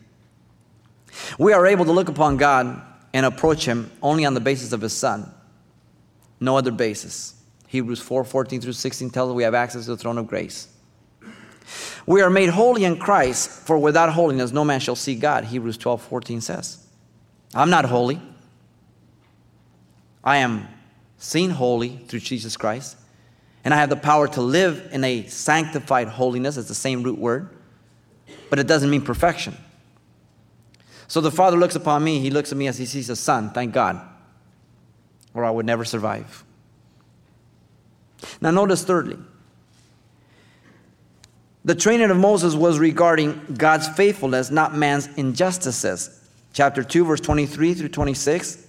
6, 1.11 1.39
we 1.39 1.53
are 1.53 1.65
able 1.65 1.85
to 1.85 1.91
look 1.91 2.09
upon 2.09 2.37
God 2.37 2.81
and 3.13 3.25
approach 3.25 3.65
him 3.65 3.91
only 4.01 4.25
on 4.25 4.33
the 4.33 4.39
basis 4.39 4.71
of 4.71 4.81
his 4.81 4.93
son. 4.93 5.31
No 6.39 6.57
other 6.57 6.71
basis. 6.71 7.35
Hebrews 7.67 8.01
4 8.01 8.23
14 8.23 8.61
through 8.61 8.73
16 8.73 9.09
tells 9.09 9.29
us 9.29 9.35
we 9.35 9.43
have 9.43 9.55
access 9.55 9.85
to 9.85 9.91
the 9.91 9.97
throne 9.97 10.17
of 10.17 10.27
grace. 10.27 10.67
We 12.05 12.21
are 12.21 12.29
made 12.29 12.49
holy 12.49 12.83
in 12.83 12.97
Christ, 12.97 13.49
for 13.49 13.77
without 13.77 14.11
holiness 14.11 14.51
no 14.51 14.65
man 14.65 14.79
shall 14.79 14.95
see 14.95 15.15
God, 15.15 15.45
Hebrews 15.45 15.77
12 15.77 16.01
14 16.01 16.41
says. 16.41 16.85
I'm 17.55 17.69
not 17.69 17.85
holy. 17.85 18.21
I 20.23 20.37
am 20.37 20.67
seen 21.17 21.51
holy 21.51 21.97
through 22.07 22.19
Jesus 22.19 22.57
Christ. 22.57 22.97
And 23.63 23.73
I 23.73 23.77
have 23.77 23.89
the 23.89 23.95
power 23.95 24.27
to 24.29 24.41
live 24.41 24.89
in 24.91 25.03
a 25.03 25.25
sanctified 25.27 26.09
holiness. 26.09 26.57
It's 26.57 26.67
the 26.67 26.75
same 26.75 27.03
root 27.03 27.17
word, 27.17 27.49
but 28.49 28.59
it 28.59 28.67
doesn't 28.67 28.89
mean 28.89 29.01
perfection. 29.01 29.55
So 31.07 31.21
the 31.21 31.31
Father 31.31 31.57
looks 31.57 31.75
upon 31.75 32.03
me, 32.03 32.19
he 32.19 32.29
looks 32.29 32.51
at 32.51 32.57
me 32.57 32.67
as 32.67 32.77
he 32.77 32.85
sees 32.85 33.09
a 33.09 33.15
son, 33.15 33.51
thank 33.51 33.73
God, 33.73 34.01
or 35.33 35.45
I 35.45 35.51
would 35.51 35.65
never 35.65 35.85
survive. 35.85 36.43
Now, 38.41 38.51
notice 38.51 38.83
thirdly, 38.83 39.17
the 41.65 41.75
training 41.75 42.09
of 42.09 42.17
Moses 42.17 42.55
was 42.55 42.79
regarding 42.79 43.55
God's 43.57 43.87
faithfulness, 43.87 44.51
not 44.51 44.75
man's 44.75 45.07
injustices. 45.15 46.19
Chapter 46.51 46.83
2, 46.83 47.05
verse 47.05 47.21
23 47.21 47.73
through 47.73 47.89
26. 47.89 48.67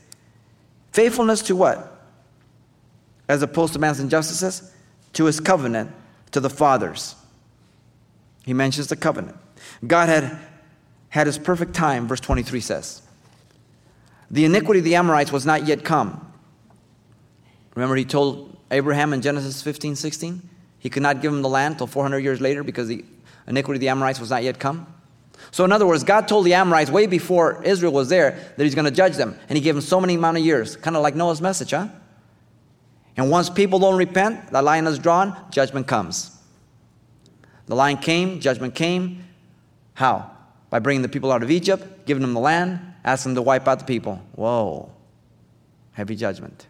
Faithfulness 0.92 1.42
to 1.42 1.56
what? 1.56 2.08
As 3.28 3.42
opposed 3.42 3.72
to 3.72 3.78
man's 3.78 4.00
injustices? 4.00 4.73
To 5.14 5.24
his 5.24 5.40
covenant 5.40 5.90
to 6.32 6.40
the 6.40 6.50
fathers. 6.50 7.14
He 8.44 8.52
mentions 8.52 8.88
the 8.88 8.96
covenant. 8.96 9.36
God 9.86 10.08
had 10.08 10.38
had 11.08 11.28
his 11.28 11.38
perfect 11.38 11.74
time, 11.74 12.08
verse 12.08 12.20
23 12.20 12.60
says. 12.60 13.00
The 14.30 14.44
iniquity 14.44 14.80
of 14.80 14.84
the 14.84 14.96
Amorites 14.96 15.30
was 15.30 15.46
not 15.46 15.66
yet 15.66 15.84
come. 15.84 16.32
Remember, 17.76 17.94
he 17.94 18.04
told 18.04 18.56
Abraham 18.70 19.12
in 19.12 19.22
Genesis 19.22 19.62
15, 19.62 19.94
16? 19.94 20.42
He 20.80 20.90
could 20.90 21.04
not 21.04 21.22
give 21.22 21.32
him 21.32 21.42
the 21.42 21.48
land 21.48 21.74
until 21.74 21.86
400 21.86 22.18
years 22.18 22.40
later 22.40 22.64
because 22.64 22.88
the 22.88 23.04
iniquity 23.46 23.76
of 23.76 23.80
the 23.80 23.88
Amorites 23.88 24.18
was 24.18 24.30
not 24.30 24.42
yet 24.42 24.58
come. 24.58 24.86
So, 25.50 25.64
in 25.64 25.72
other 25.72 25.86
words, 25.86 26.04
God 26.04 26.26
told 26.26 26.46
the 26.46 26.54
Amorites 26.54 26.90
way 26.90 27.06
before 27.06 27.62
Israel 27.62 27.92
was 27.92 28.08
there 28.08 28.32
that 28.56 28.64
He's 28.64 28.74
going 28.74 28.84
to 28.86 28.90
judge 28.90 29.16
them, 29.16 29.38
and 29.48 29.56
He 29.56 29.62
gave 29.62 29.74
them 29.74 29.82
so 29.82 30.00
many 30.00 30.14
amount 30.14 30.38
of 30.38 30.44
years, 30.44 30.76
kind 30.76 30.96
of 30.96 31.02
like 31.02 31.14
Noah's 31.14 31.40
message, 31.40 31.70
huh? 31.70 31.88
And 33.16 33.30
once 33.30 33.48
people 33.48 33.78
don't 33.78 33.96
repent, 33.96 34.50
the 34.50 34.62
line 34.62 34.86
is 34.86 34.98
drawn, 34.98 35.36
judgment 35.50 35.86
comes. 35.86 36.36
The 37.66 37.74
line 37.74 37.98
came, 37.98 38.40
judgment 38.40 38.74
came. 38.74 39.24
How? 39.94 40.30
By 40.70 40.80
bringing 40.80 41.02
the 41.02 41.08
people 41.08 41.30
out 41.30 41.42
of 41.42 41.50
Egypt, 41.50 42.06
giving 42.06 42.22
them 42.22 42.34
the 42.34 42.40
land, 42.40 42.80
asking 43.04 43.30
them 43.34 43.36
to 43.36 43.42
wipe 43.42 43.68
out 43.68 43.78
the 43.78 43.84
people. 43.84 44.20
Whoa, 44.34 44.90
heavy 45.92 46.16
judgment. 46.16 46.66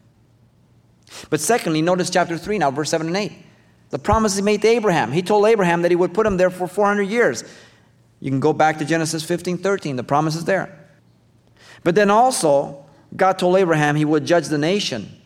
But 1.31 1.41
secondly, 1.41 1.81
notice 1.81 2.11
chapter 2.11 2.37
3 2.37 2.59
now, 2.59 2.71
verse 2.71 2.91
7 2.91 3.07
and 3.07 3.17
8. 3.17 3.33
The 3.91 3.99
promise 3.99 4.37
he 4.37 4.43
made 4.43 4.63
to 4.63 4.69
Abraham. 4.69 5.13
He 5.13 5.23
told 5.23 5.47
Abraham 5.47 5.83
that 5.83 5.91
he 5.91 5.97
would 5.97 6.13
put 6.13 6.27
him 6.27 6.37
there 6.37 6.51
for 6.51 6.67
400 6.67 7.03
years. 7.05 7.45
You 8.21 8.31
can 8.31 8.41
go 8.41 8.53
back 8.53 8.79
to 8.79 8.85
Genesis 8.85 9.23
15 9.23 9.59
13. 9.59 9.97
The 9.97 10.05
promise 10.05 10.35
is 10.35 10.45
there. 10.45 10.79
But 11.85 11.95
then 11.95 12.11
also, 12.11 12.85
God 13.15 13.39
told 13.39 13.57
Abraham 13.57 13.97
he 13.97 14.05
would 14.05 14.25
judge 14.25 14.49
the 14.49 14.59
nation 14.59 15.21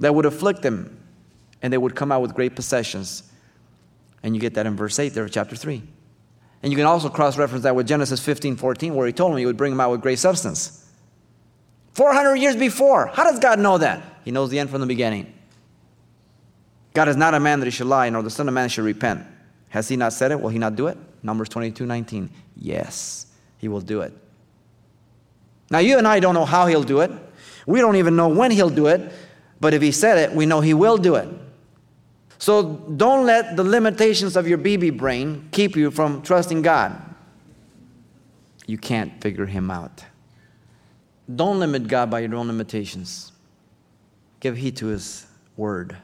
that 0.00 0.14
would 0.14 0.26
afflict 0.26 0.62
them, 0.62 0.98
and 1.62 1.72
they 1.72 1.78
would 1.78 1.94
come 1.94 2.12
out 2.12 2.22
with 2.22 2.34
great 2.34 2.54
possessions. 2.54 3.22
And 4.22 4.34
you 4.34 4.40
get 4.40 4.54
that 4.54 4.66
in 4.66 4.76
verse 4.76 4.98
8 4.98 5.10
there 5.10 5.24
of 5.24 5.30
chapter 5.30 5.56
3. 5.56 5.82
And 6.62 6.72
you 6.72 6.76
can 6.76 6.86
also 6.86 7.08
cross 7.08 7.36
reference 7.36 7.62
that 7.64 7.76
with 7.76 7.86
Genesis 7.86 8.20
15 8.24 8.56
14, 8.56 8.94
where 8.94 9.06
he 9.06 9.12
told 9.12 9.32
him 9.32 9.38
he 9.38 9.46
would 9.46 9.56
bring 9.56 9.72
them 9.72 9.80
out 9.80 9.90
with 9.90 10.00
great 10.00 10.18
substance. 10.18 10.84
400 11.94 12.36
years 12.36 12.56
before. 12.56 13.06
How 13.06 13.24
does 13.24 13.38
God 13.38 13.58
know 13.58 13.78
that? 13.78 14.02
He 14.24 14.30
knows 14.30 14.50
the 14.50 14.58
end 14.58 14.70
from 14.70 14.80
the 14.80 14.86
beginning. 14.86 15.32
God 16.94 17.08
is 17.08 17.16
not 17.16 17.34
a 17.34 17.40
man 17.40 17.60
that 17.60 17.66
he 17.66 17.70
should 17.70 17.86
lie, 17.86 18.08
nor 18.10 18.22
the 18.22 18.30
Son 18.30 18.48
of 18.48 18.54
Man 18.54 18.68
should 18.68 18.84
repent. 18.84 19.24
Has 19.68 19.88
he 19.88 19.96
not 19.96 20.12
said 20.12 20.32
it? 20.32 20.40
Will 20.40 20.48
he 20.48 20.58
not 20.58 20.76
do 20.76 20.86
it? 20.88 20.96
Numbers 21.22 21.48
22 21.48 21.86
19. 21.86 22.30
Yes, 22.56 23.26
he 23.58 23.68
will 23.68 23.80
do 23.80 24.00
it. 24.00 24.12
Now, 25.70 25.78
you 25.78 25.98
and 25.98 26.08
I 26.08 26.20
don't 26.20 26.34
know 26.34 26.44
how 26.44 26.66
he'll 26.66 26.82
do 26.82 27.00
it. 27.00 27.10
We 27.66 27.80
don't 27.80 27.96
even 27.96 28.16
know 28.16 28.28
when 28.28 28.50
he'll 28.50 28.70
do 28.70 28.86
it. 28.86 29.12
But 29.60 29.74
if 29.74 29.82
he 29.82 29.92
said 29.92 30.18
it, 30.18 30.34
we 30.34 30.46
know 30.46 30.60
he 30.60 30.74
will 30.74 30.98
do 30.98 31.16
it. 31.16 31.28
So 32.38 32.62
don't 32.96 33.26
let 33.26 33.56
the 33.56 33.64
limitations 33.64 34.36
of 34.36 34.46
your 34.46 34.58
BB 34.58 34.96
brain 34.96 35.48
keep 35.50 35.76
you 35.76 35.90
from 35.90 36.22
trusting 36.22 36.62
God. 36.62 37.02
You 38.66 38.78
can't 38.78 39.20
figure 39.20 39.46
him 39.46 39.70
out. 39.70 40.04
Don't 41.34 41.58
limit 41.58 41.88
God 41.88 42.10
by 42.10 42.20
your 42.20 42.36
own 42.36 42.46
limitations. 42.46 43.32
Give 44.40 44.56
heed 44.56 44.76
to 44.76 44.86
his 44.86 45.26
word. 45.56 45.96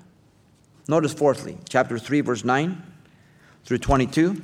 Notice, 0.88 1.14
fourthly, 1.14 1.56
chapter 1.68 1.99
3, 1.99 2.20
verse 2.20 2.44
9 2.44 2.82
through 3.64 3.78
22. 3.78 4.42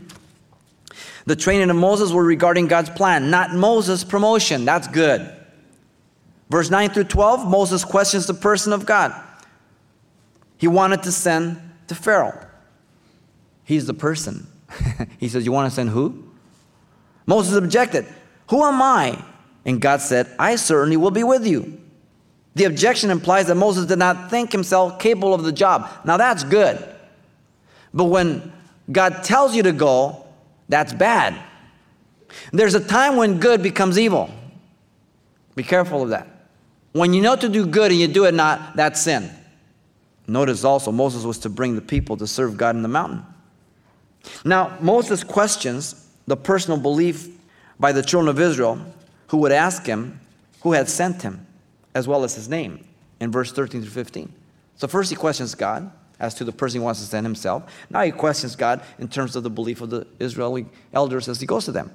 The 1.27 1.37
training 1.37 1.71
of 1.71 1.77
Moses 1.77 2.13
were 2.13 2.25
regarding 2.25 2.67
God's 2.67 2.91
plan, 2.91 3.31
not 3.31 3.53
Moses' 3.53 4.05
promotion. 4.05 4.65
That's 4.65 4.89
good. 4.89 5.40
Verse 6.51 6.69
9 6.69 6.91
through 6.91 7.05
12, 7.05 7.49
Moses 7.49 7.85
questions 7.85 8.27
the 8.27 8.35
person 8.35 8.73
of 8.73 8.85
God. 8.85 9.15
He 10.59 10.67
wanted 10.69 11.05
to 11.05 11.13
send 11.13 11.61
to 11.87 11.95
Pharaoh. 11.95 12.39
He's 13.65 13.87
the 13.87 13.95
person. 13.95 14.49
he 15.19 15.29
says, 15.29 15.45
You 15.45 15.53
want 15.53 15.71
to 15.71 15.75
send 15.75 15.91
who? 15.91 16.25
Moses 17.25 17.55
objected, 17.57 18.05
Who 18.51 18.63
am 18.65 18.83
I? 18.83 19.25
And 19.65 19.81
God 19.81 20.01
said, 20.01 20.29
I 20.39 20.57
certainly 20.57 20.97
will 20.97 21.13
be 21.13 21.23
with 21.23 21.47
you. 21.47 21.81
The 22.55 22.65
objection 22.65 23.11
implies 23.11 23.47
that 23.47 23.55
Moses 23.55 23.87
did 23.87 23.99
not 23.99 24.29
think 24.29 24.51
himself 24.51 24.99
capable 24.99 25.33
of 25.33 25.45
the 25.45 25.53
job. 25.53 25.89
Now 26.05 26.17
that's 26.17 26.43
good. 26.43 26.85
But 27.95 28.05
when 28.05 28.53
God 28.91 29.23
tells 29.23 29.55
you 29.55 29.63
to 29.63 29.73
go, 29.73 30.27
that's 30.69 30.93
bad. 30.93 31.41
There's 32.53 32.75
a 32.75 32.85
time 32.85 33.17
when 33.17 33.39
good 33.39 33.63
becomes 33.63 33.99
evil. 33.99 34.31
Be 35.55 35.63
careful 35.63 36.03
of 36.03 36.11
that. 36.11 36.40
When 36.93 37.13
you 37.13 37.23
know 37.23 37.37
to 37.37 37.49
do 37.49 37.67
good 37.67 37.93
and 37.93 38.01
you 38.01 38.09
do 38.09 38.25
it 38.25 38.35
not, 38.35 38.77
that's 38.77 39.03
sin. 39.03 39.31
Notice 40.27 40.65
also, 40.65 40.93
Moses 40.93 41.25
was 41.25 41.39
to 41.41 41.49
bring 41.49 41.75
the 41.75 41.81
people 41.81 42.17
to 42.17 42.27
serve 42.27 42.57
God 42.57 42.77
in 42.77 42.83
the 42.83 42.89
mountain. 42.89 43.25
Now, 44.45 44.77
Moses 44.81 45.25
questions 45.25 46.09
the 46.27 46.37
personal 46.37 46.79
belief 46.79 47.29
by 47.79 47.93
the 47.93 48.03
children 48.03 48.29
of 48.29 48.41
Israel 48.41 48.79
who 49.29 49.39
would 49.39 49.53
ask 49.53 49.87
him 49.87 50.21
who 50.63 50.73
had 50.73 50.89
sent 50.89 51.23
him 51.23 51.47
as 51.95 52.07
well 52.07 52.23
as 52.23 52.35
his 52.35 52.49
name 52.49 52.85
in 53.19 53.33
verse 53.33 53.51
13 53.53 53.81
through 53.81 53.91
15. 53.91 54.33
So, 54.77 54.87
first 54.87 55.11
he 55.11 55.17
questions 55.17 55.55
God 55.55 55.91
as 56.21 56.35
to 56.35 56.45
the 56.45 56.53
person 56.53 56.81
he 56.81 56.85
wants 56.85 57.01
to 57.01 57.07
send 57.07 57.27
himself. 57.27 57.65
Now 57.89 58.03
he 58.03 58.13
questions 58.13 58.55
God 58.55 58.83
in 58.99 59.09
terms 59.09 59.35
of 59.35 59.43
the 59.43 59.51
belief 59.51 59.81
of 59.81 59.91
the 59.91 60.07
Israeli 60.21 60.67
elders 60.93 61.29
as 61.29 61.41
he 61.41 61.47
goes 61.47 61.65
to 61.65 61.73
them. 61.73 61.91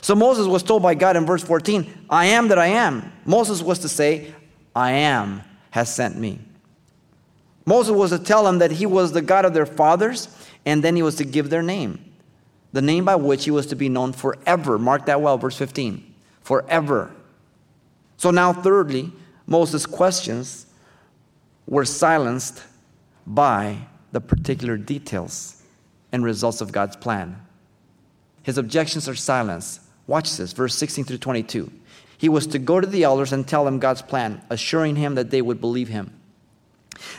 So, 0.00 0.14
Moses 0.14 0.46
was 0.46 0.62
told 0.62 0.82
by 0.82 0.94
God 0.94 1.16
in 1.16 1.26
verse 1.26 1.42
14, 1.42 2.06
I 2.10 2.26
am 2.26 2.48
that 2.48 2.58
I 2.58 2.66
am. 2.66 3.12
Moses 3.24 3.62
was 3.62 3.78
to 3.80 3.88
say, 3.88 4.34
I 4.74 4.92
am 4.92 5.42
has 5.70 5.94
sent 5.94 6.16
me. 6.16 6.38
Moses 7.64 7.92
was 7.92 8.10
to 8.10 8.18
tell 8.18 8.44
them 8.44 8.58
that 8.58 8.70
he 8.70 8.86
was 8.86 9.12
the 9.12 9.22
God 9.22 9.44
of 9.44 9.54
their 9.54 9.66
fathers, 9.66 10.28
and 10.64 10.82
then 10.82 10.96
he 10.96 11.02
was 11.02 11.16
to 11.16 11.24
give 11.24 11.50
their 11.50 11.62
name, 11.62 12.12
the 12.72 12.82
name 12.82 13.04
by 13.04 13.16
which 13.16 13.44
he 13.44 13.50
was 13.50 13.66
to 13.66 13.76
be 13.76 13.88
known 13.88 14.12
forever. 14.12 14.78
Mark 14.78 15.06
that 15.06 15.20
well, 15.20 15.36
verse 15.38 15.56
15. 15.56 16.14
Forever. 16.42 17.10
So 18.16 18.30
now, 18.30 18.52
thirdly, 18.52 19.12
Moses' 19.46 19.86
questions 19.86 20.66
were 21.66 21.84
silenced 21.84 22.62
by 23.26 23.78
the 24.12 24.20
particular 24.20 24.76
details 24.76 25.62
and 26.12 26.24
results 26.24 26.60
of 26.60 26.72
God's 26.72 26.96
plan. 26.96 27.45
His 28.46 28.58
objections 28.58 29.08
are 29.08 29.16
silenced. 29.16 29.80
Watch 30.06 30.36
this, 30.36 30.52
verse 30.52 30.76
16 30.76 31.04
through 31.04 31.18
22. 31.18 31.68
He 32.16 32.28
was 32.28 32.46
to 32.46 32.60
go 32.60 32.78
to 32.78 32.86
the 32.86 33.02
elders 33.02 33.32
and 33.32 33.44
tell 33.44 33.64
them 33.64 33.80
God's 33.80 34.02
plan, 34.02 34.40
assuring 34.48 34.94
him 34.94 35.16
that 35.16 35.30
they 35.30 35.42
would 35.42 35.60
believe 35.60 35.88
him. 35.88 36.12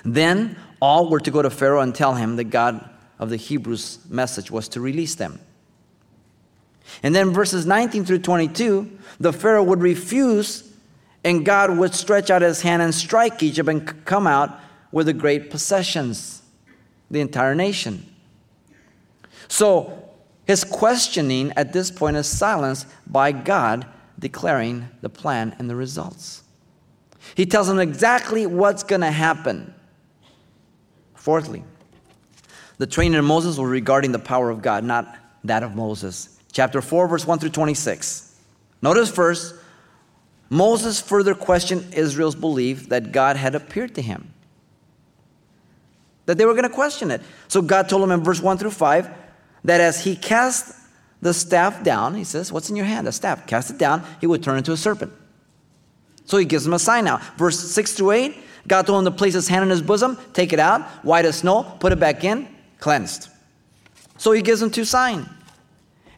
Then 0.05 0.55
all 0.81 1.09
were 1.09 1.19
to 1.19 1.29
go 1.29 1.41
to 1.41 1.49
Pharaoh 1.49 1.81
and 1.81 1.93
tell 1.93 2.15
him 2.15 2.37
that 2.37 2.45
God 2.45 2.89
of 3.19 3.29
the 3.29 3.35
Hebrews' 3.35 3.99
message 4.07 4.51
was 4.51 4.69
to 4.69 4.79
release 4.79 5.15
them. 5.15 5.41
And 7.03 7.13
then 7.13 7.33
verses 7.33 7.65
19 7.65 8.05
through 8.05 8.19
22, 8.19 8.89
the 9.19 9.33
Pharaoh 9.33 9.63
would 9.63 9.81
refuse 9.81 10.63
and 11.25 11.43
God 11.45 11.77
would 11.77 11.93
stretch 11.93 12.29
out 12.29 12.41
his 12.41 12.61
hand 12.61 12.81
and 12.81 12.95
strike 12.95 13.43
Egypt 13.43 13.67
and 13.67 14.05
come 14.05 14.27
out 14.27 14.61
with 14.93 15.07
the 15.07 15.13
great 15.13 15.49
possessions, 15.49 16.41
the 17.11 17.19
entire 17.19 17.53
nation. 17.53 18.05
So 19.49 20.06
his 20.47 20.63
questioning 20.63 21.51
at 21.57 21.73
this 21.73 21.91
point 21.91 22.15
is 22.15 22.27
silenced 22.27 22.87
by 23.05 23.33
God 23.33 23.85
declaring 24.17 24.87
the 25.01 25.09
plan 25.09 25.55
and 25.59 25.69
the 25.69 25.75
results. 25.75 26.43
He 27.35 27.45
tells 27.45 27.67
them 27.67 27.79
exactly 27.79 28.45
what's 28.45 28.83
going 28.83 29.01
to 29.01 29.11
happen. 29.11 29.73
Fourthly, 31.15 31.63
the 32.77 32.87
training 32.87 33.19
of 33.19 33.25
Moses 33.25 33.57
was 33.57 33.69
regarding 33.69 34.13
the 34.13 34.19
power 34.19 34.49
of 34.49 34.61
God, 34.61 34.83
not 34.85 35.13
that 35.43 35.63
of 35.63 35.75
Moses. 35.75 36.39
Chapter 36.53 36.81
4, 36.81 37.07
verse 37.09 37.27
1 37.27 37.39
through 37.39 37.49
26. 37.49 38.35
Notice 38.81 39.11
first 39.11 39.53
Moses 40.49 41.01
further 41.01 41.35
questioned 41.35 41.93
Israel's 41.93 42.35
belief 42.35 42.87
that 42.89 43.11
God 43.11 43.35
had 43.35 43.53
appeared 43.53 43.95
to 43.95 44.01
him. 44.01 44.33
that 46.27 46.37
they 46.37 46.45
were 46.45 46.53
going 46.53 46.63
to 46.63 46.69
question 46.69 47.09
it. 47.09 47.21
So 47.47 47.61
God 47.61 47.89
told 47.89 48.03
him 48.03 48.11
in 48.11 48.23
verse 48.23 48.41
1 48.41 48.57
through 48.57 48.71
5 48.71 49.09
that 49.63 49.81
as 49.81 50.03
he 50.03 50.15
cast 50.15 50.75
the 51.21 51.33
staff 51.33 51.83
down, 51.83 52.15
he 52.15 52.23
says, 52.23 52.51
What's 52.51 52.69
in 52.69 52.75
your 52.75 52.85
hand? 52.85 53.07
A 53.07 53.11
staff. 53.11 53.47
Cast 53.47 53.71
it 53.71 53.77
down, 53.77 54.03
he 54.21 54.27
would 54.27 54.43
turn 54.43 54.57
into 54.57 54.71
a 54.71 54.77
serpent. 54.77 55.11
So 56.25 56.37
he 56.37 56.45
gives 56.45 56.65
him 56.65 56.73
a 56.73 56.79
sign 56.79 57.05
now. 57.05 57.21
Verse 57.37 57.59
6 57.59 57.95
to 57.95 58.11
8, 58.11 58.35
God 58.67 58.85
told 58.85 59.05
him 59.05 59.11
to 59.11 59.17
place 59.17 59.33
his 59.33 59.47
hand 59.47 59.63
in 59.63 59.69
his 59.69 59.81
bosom, 59.81 60.17
take 60.33 60.51
it 60.51 60.59
out, 60.59 60.83
white 61.03 61.25
as 61.25 61.37
snow, 61.37 61.63
put 61.79 61.93
it 61.93 61.99
back 61.99 62.23
in, 62.23 62.47
cleansed. 62.79 63.29
So 64.17 64.31
he 64.31 64.41
gives 64.41 64.61
him 64.61 64.69
two 64.69 64.85
signs. 64.85 65.27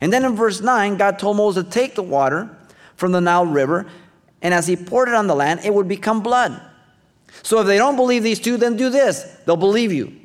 And 0.01 0.11
then 0.11 0.25
in 0.25 0.35
verse 0.35 0.61
9, 0.61 0.97
God 0.97 1.19
told 1.19 1.37
Moses 1.37 1.65
to 1.65 1.69
take 1.69 1.95
the 1.95 2.03
water 2.03 2.49
from 2.95 3.11
the 3.11 3.21
Nile 3.21 3.45
River, 3.45 3.85
and 4.41 4.53
as 4.53 4.67
he 4.67 4.75
poured 4.75 5.09
it 5.09 5.15
on 5.15 5.27
the 5.27 5.35
land, 5.35 5.61
it 5.63 5.73
would 5.73 5.87
become 5.87 6.21
blood. 6.21 6.59
So 7.43 7.59
if 7.61 7.67
they 7.67 7.77
don't 7.77 7.95
believe 7.95 8.23
these 8.23 8.39
two, 8.39 8.57
then 8.57 8.75
do 8.75 8.89
this 8.89 9.23
they'll 9.45 9.55
believe 9.57 9.93
you. 9.93 10.19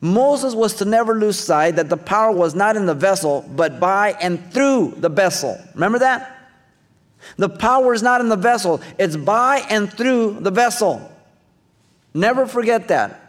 Moses 0.00 0.54
was 0.54 0.74
to 0.74 0.84
never 0.84 1.14
lose 1.14 1.38
sight 1.38 1.76
that 1.76 1.88
the 1.88 1.96
power 1.96 2.32
was 2.32 2.54
not 2.54 2.76
in 2.76 2.86
the 2.86 2.94
vessel, 2.94 3.48
but 3.54 3.80
by 3.80 4.12
and 4.20 4.52
through 4.52 4.94
the 4.98 5.08
vessel. 5.08 5.58
Remember 5.74 5.98
that? 5.98 6.30
The 7.36 7.48
power 7.48 7.94
is 7.94 8.02
not 8.02 8.20
in 8.20 8.28
the 8.28 8.36
vessel, 8.36 8.82
it's 8.98 9.16
by 9.16 9.64
and 9.70 9.92
through 9.92 10.38
the 10.40 10.50
vessel. 10.50 11.10
Never 12.12 12.46
forget 12.46 12.88
that. 12.88 13.20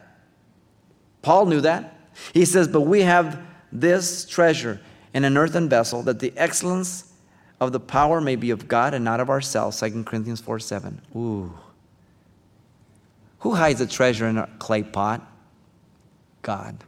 Paul 1.21 1.47
knew 1.47 1.62
that. 1.62 1.97
He 2.33 2.45
says, 2.45 2.67
But 2.67 2.81
we 2.81 3.01
have 3.01 3.41
this 3.71 4.25
treasure 4.25 4.79
in 5.13 5.24
an 5.24 5.38
earthen 5.38 5.69
vessel, 5.69 6.03
that 6.03 6.19
the 6.19 6.33
excellence 6.35 7.13
of 7.59 7.71
the 7.71 7.79
power 7.79 8.21
may 8.21 8.35
be 8.35 8.51
of 8.51 8.67
God 8.67 8.93
and 8.93 9.03
not 9.03 9.19
of 9.19 9.29
ourselves. 9.29 9.79
2 9.79 10.03
Corinthians 10.03 10.41
4 10.41 10.59
7. 10.59 11.01
Ooh. 11.15 11.53
Who 13.39 13.55
hides 13.55 13.81
a 13.81 13.88
treasure 13.88 14.27
in 14.27 14.38
a 14.38 14.47
clay 14.59 14.83
pot? 14.83 15.25
God. 16.46 16.84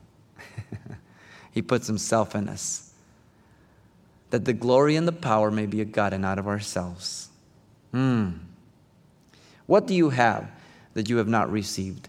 he 1.51 1.63
puts 1.63 1.87
himself 1.87 2.35
in 2.35 2.47
us. 2.47 2.93
That 4.29 4.45
the 4.45 4.53
glory 4.53 4.95
and 4.95 5.07
the 5.07 5.11
power 5.11 5.49
may 5.49 5.65
be 5.65 5.81
of 5.81 5.91
God 5.91 6.13
and 6.13 6.21
not 6.21 6.37
of 6.37 6.47
ourselves. 6.47 7.29
Hmm. 7.91 8.33
What 9.65 9.87
do 9.87 9.95
you 9.95 10.11
have 10.11 10.51
that 10.93 11.09
you 11.09 11.17
have 11.17 11.27
not 11.27 11.51
received? 11.51 12.07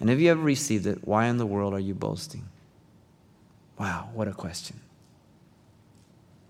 And 0.00 0.10
if 0.10 0.18
you 0.18 0.30
have 0.30 0.42
received 0.42 0.86
it, 0.86 1.06
why 1.06 1.26
in 1.26 1.36
the 1.36 1.46
world 1.46 1.74
are 1.74 1.80
you 1.80 1.94
boasting? 1.94 2.48
Wow, 3.78 4.08
what 4.12 4.26
a 4.26 4.32
question. 4.32 4.80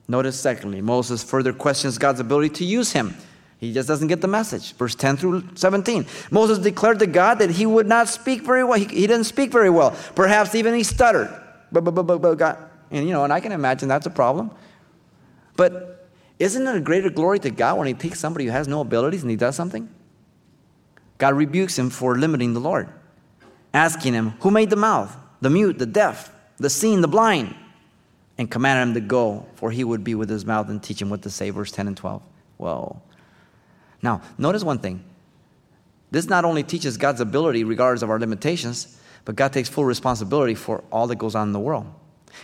Notice, 0.09 0.41
secondly, 0.41 0.81
Moses 0.81 1.23
further 1.23 1.53
questions 1.53 1.99
God's 1.99 2.21
ability 2.21 2.51
to 2.55 2.65
use 2.65 2.93
him. 2.93 3.15
He 3.61 3.75
just 3.75 3.87
doesn't 3.87 4.09
get 4.09 4.23
the 4.23 4.29
message. 4.29 4.73
Verse 4.73 4.95
10 4.95 5.19
through 5.19 5.45
17. 5.55 6.07
Moses 6.31 6.59
declared 6.59 6.99
to 7.01 7.07
God 7.07 7.41
that 7.41 7.51
he 7.51 7.67
would 7.67 7.87
not 7.87 8.09
speak 8.09 8.43
very 8.43 8.65
well. 8.65 8.79
He, 8.79 8.87
he 8.87 9.07
didn't 9.07 9.25
speak 9.25 9.53
very 9.53 9.69
well. 9.69 9.95
Perhaps 10.15 10.55
even 10.55 10.75
he 10.75 10.83
stuttered. 10.83 11.29
And, 11.71 13.07
you 13.07 13.13
know, 13.13 13.23
and 13.23 13.33
I 13.33 13.41
can 13.41 13.53
imagine 13.53 13.87
that's 13.87 14.07
a 14.07 14.11
problem. 14.11 14.51
But 15.57 16.09
isn't 16.39 16.67
it 16.67 16.75
a 16.75 16.81
greater 16.81 17.11
glory 17.11 17.39
to 17.41 17.51
God 17.51 17.77
when 17.77 17.87
he 17.87 17.93
takes 17.93 18.19
somebody 18.19 18.47
who 18.47 18.51
has 18.51 18.67
no 18.67 18.81
abilities 18.81 19.21
and 19.21 19.31
he 19.31 19.37
does 19.37 19.57
something? 19.57 19.91
God 21.19 21.35
rebukes 21.35 21.79
him 21.79 21.91
for 21.91 22.17
limiting 22.17 22.55
the 22.55 22.61
Lord, 22.61 22.89
asking 23.75 24.15
him, 24.15 24.31
Who 24.41 24.51
made 24.51 24.71
the 24.71 24.77
mouth, 24.77 25.15
the 25.43 25.51
mute, 25.51 25.79
the 25.79 25.85
deaf, 25.85 26.33
the 26.57 26.71
seen, 26.71 27.03
the 27.03 27.09
blind? 27.09 27.55
And 28.39 28.51
commanded 28.51 28.89
him 28.89 28.95
to 28.95 29.07
go, 29.07 29.47
for 29.57 29.71
he 29.71 29.85
would 29.85 30.03
be 30.03 30.15
with 30.15 30.31
his 30.31 30.47
mouth 30.47 30.71
and 30.71 30.83
teach 30.83 31.03
him 31.03 31.11
what 31.11 31.21
to 31.23 31.31
say. 31.31 31.51
Verse 31.51 31.71
10 31.71 31.89
and 31.89 31.97
12. 31.97 32.23
Whoa. 32.57 33.03
Now, 34.03 34.23
notice 34.39 34.65
one 34.65 34.79
thing. 34.79 35.05
This 36.11 36.27
not 36.27 36.45
only 36.45 36.63
teaches 36.63 36.97
God's 36.97 37.21
ability 37.21 37.65
regardless 37.65 38.03
of 38.03 38.11
our 38.11 38.19
limitations, 38.19 38.99
but 39.25 39.37
God 39.37 39.53
takes 39.53 39.69
full 39.69 39.85
responsibility 39.85 40.55
for 40.55 40.83
all 40.91 41.07
that 41.07 41.17
goes 41.17 41.35
on 41.35 41.49
in 41.49 41.53
the 41.53 41.61
world. 41.61 41.87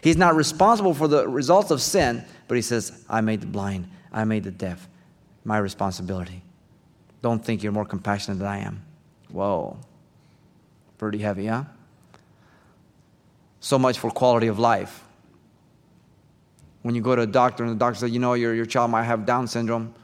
He's 0.03 0.17
not 0.17 0.35
responsible 0.35 0.95
for 0.95 1.09
the 1.09 1.27
results 1.29 1.71
of 1.71 1.81
sin, 1.81 2.25
but 2.49 2.57
He 2.57 2.63
says, 2.63 3.05
I 3.09 3.21
made 3.21 3.41
the 3.41 3.47
blind, 3.47 3.89
I 4.13 4.25
made 4.25 4.45
the 4.45 4.51
deaf. 4.51 4.89
My 5.45 5.59
responsibility. 5.59 6.43
Don't 7.23 7.45
think 7.45 7.63
you're 7.63 7.73
more 7.73 7.85
compassionate 7.85 8.39
than 8.39 8.49
I 8.49 8.59
am. 8.59 8.83
Whoa. 9.31 9.79
Pretty 10.99 11.19
heavy, 11.19 11.47
huh? 11.47 11.65
So 13.61 13.79
much 13.79 13.99
for 13.99 14.11
quality 14.11 14.49
of 14.49 14.59
life. 14.59 15.05
When 16.83 16.95
you 16.95 17.01
go 17.01 17.17
to 17.17 17.23
a 17.23 17.27
doctor 17.27 17.65
and 17.65 17.73
the 17.73 17.79
doctor 17.79 17.99
says, 18.01 18.11
you 18.11 18.19
know, 18.19 18.35
your, 18.35 18.55
your 18.55 18.67
child 18.67 18.91
might 18.91 19.05
have 19.05 19.27
Down 19.27 19.47
syndrome, 19.47 19.95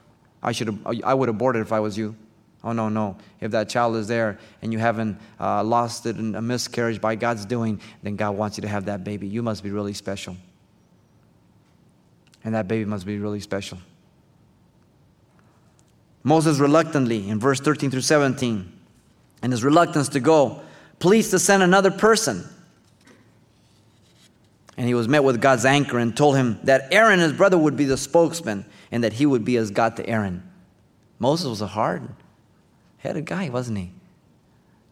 I, 0.43 0.53
should 0.53 0.79
I 1.05 1.15
would 1.15 1.29
abort 1.29 1.57
it 1.57 1.61
if 1.61 1.73
I 1.73 1.81
was 1.81 1.97
you. 1.97 2.17
Oh, 2.65 2.73
no, 2.73 2.89
no. 2.89 3.17
If 3.41 3.51
that 3.53 3.69
child 3.69 3.97
is 3.97 4.07
there 4.07 4.39
and 4.61 4.73
you 4.73 4.79
haven't 4.79 5.19
uh, 5.41 5.65
lost 5.65 6.07
it 6.07 6.17
in 6.17 6.35
a 6.35 6.43
miscarriage 6.43 7.01
by 7.01 7.17
God's 7.17 7.45
doing, 7.45 7.81
then 8.03 8.17
God 8.17 8.37
wants 8.37 8.57
you 8.57 8.63
to 8.63 8.69
have 8.69 8.85
that 8.85 9.03
baby. 9.03 9.27
You 9.27 9.43
must 9.43 9.65
be 9.65 9.71
really 9.71 9.95
special. 9.95 10.37
And 12.45 12.55
that 12.55 12.69
baby 12.69 12.85
must 12.85 13.05
be 13.05 13.19
really 13.19 13.41
special. 13.41 13.79
Moses 16.23 16.59
reluctantly, 16.59 17.29
in 17.29 17.41
verse 17.41 17.61
13 17.61 17.91
through 17.91 18.01
17, 18.01 18.73
in 19.43 19.51
his 19.51 19.65
reluctance 19.65 20.09
to 20.11 20.21
go, 20.21 20.61
pleads 21.01 21.31
to 21.31 21.39
send 21.41 21.65
another 21.65 21.91
person. 21.91 22.45
And 24.77 24.87
he 24.87 24.95
was 24.95 25.09
met 25.09 25.25
with 25.25 25.41
God's 25.41 25.65
anchor 25.65 25.99
and 25.99 26.17
told 26.17 26.37
him 26.37 26.61
that 26.63 26.93
Aaron, 26.93 27.19
his 27.19 27.33
brother, 27.33 27.59
would 27.59 27.77
be 27.77 27.85
the 27.85 27.97
spokesman 27.97 28.65
and 28.93 29.03
that 29.03 29.15
he 29.15 29.27
would 29.27 29.45
be 29.45 29.57
as 29.57 29.71
God 29.71 29.97
to 29.97 30.07
Aaron. 30.07 30.43
Moses 31.19 31.47
was 31.47 31.63
a 31.63 31.67
hard 31.67 32.11
headed 32.99 33.25
guy, 33.25 33.49
wasn't 33.49 33.79
he? 33.79 33.91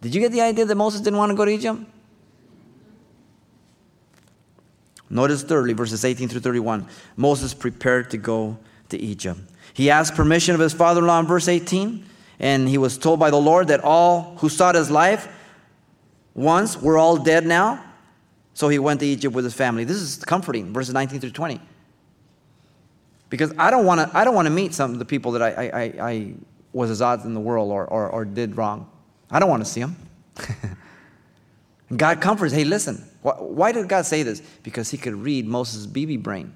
Did 0.01 0.15
you 0.15 0.21
get 0.23 0.33
the 0.33 0.41
idea 0.41 0.65
that 0.65 0.75
Moses 0.75 1.03
didn't 1.03 1.19
want 1.19 1.31
to 1.31 1.37
go 1.37 1.45
to 1.45 1.51
Egypt? 1.51 1.81
Notice 5.11 5.43
thirdly, 5.43 5.75
verses 5.75 6.05
18 6.05 6.29
through 6.29 6.41
31. 6.41 6.87
Moses 7.17 7.53
prepared 7.53 8.11
to 8.13 8.17
go 8.17 8.57
to 8.89 8.99
Egypt. 8.99 9.39
He 9.75 9.91
asked 9.91 10.15
permission 10.15 10.55
of 10.55 10.61
his 10.61 10.73
father 10.73 11.01
in 11.01 11.07
law 11.07 11.21
in 11.21 11.27
verse 11.27 11.47
18, 11.47 12.05
and 12.39 12.69
he 12.69 12.79
was 12.79 12.97
told 12.97 13.21
by 13.21 13.31
the 13.31 13.37
Lord 13.37 13.69
that 13.69 13.81
all 13.81 14.37
who 14.39 14.49
sought 14.49 14.77
his 14.77 14.91
life 14.91 15.29
once 16.35 16.81
were 16.81 16.97
all 16.97 17.19
dead 17.19 17.45
now. 17.45 17.85
So 18.55 18.69
he 18.69 18.79
went 18.79 19.01
to 19.01 19.07
Egypt 19.07 19.35
with 19.35 19.45
his 19.45 19.55
family. 19.55 19.85
This 19.85 19.99
is 19.99 20.25
comforting, 20.25 20.73
verses 20.73 20.95
19 20.95 21.21
through 21.21 21.31
20 21.31 21.61
because 23.31 23.55
I 23.57 23.71
don't 23.71 23.87
want 23.87 24.01
to. 24.01 24.16
I 24.16 24.25
don't 24.25 24.35
want 24.35 24.47
to 24.47 24.51
meet 24.51 24.75
some 24.75 24.93
of 24.93 24.99
the 24.99 25.05
people 25.05 25.33
that 25.33 25.43
I, 25.43 25.69
I, 25.69 26.11
I 26.11 26.35
was 26.73 26.90
as 26.90 27.01
odds 27.01 27.25
in 27.25 27.33
the 27.33 27.40
world 27.40 27.71
or, 27.71 27.87
or, 27.87 28.09
or 28.09 28.25
did 28.25 28.57
wrong. 28.57 28.90
I 29.31 29.38
don't 29.38 29.49
want 29.49 29.64
to 29.64 29.71
see 29.71 29.81
them. 29.81 29.97
God 31.97 32.21
comforts. 32.21 32.53
Hey, 32.53 32.64
listen. 32.64 33.07
Why, 33.23 33.33
why, 33.35 33.73
did 33.73 33.88
God 33.88 34.07
say 34.07 34.23
this? 34.23 34.40
Because 34.62 34.90
He 34.90 34.97
could 34.97 35.14
read 35.14 35.47
Moses' 35.47 35.87
BB 35.87 36.23
brain. 36.23 36.55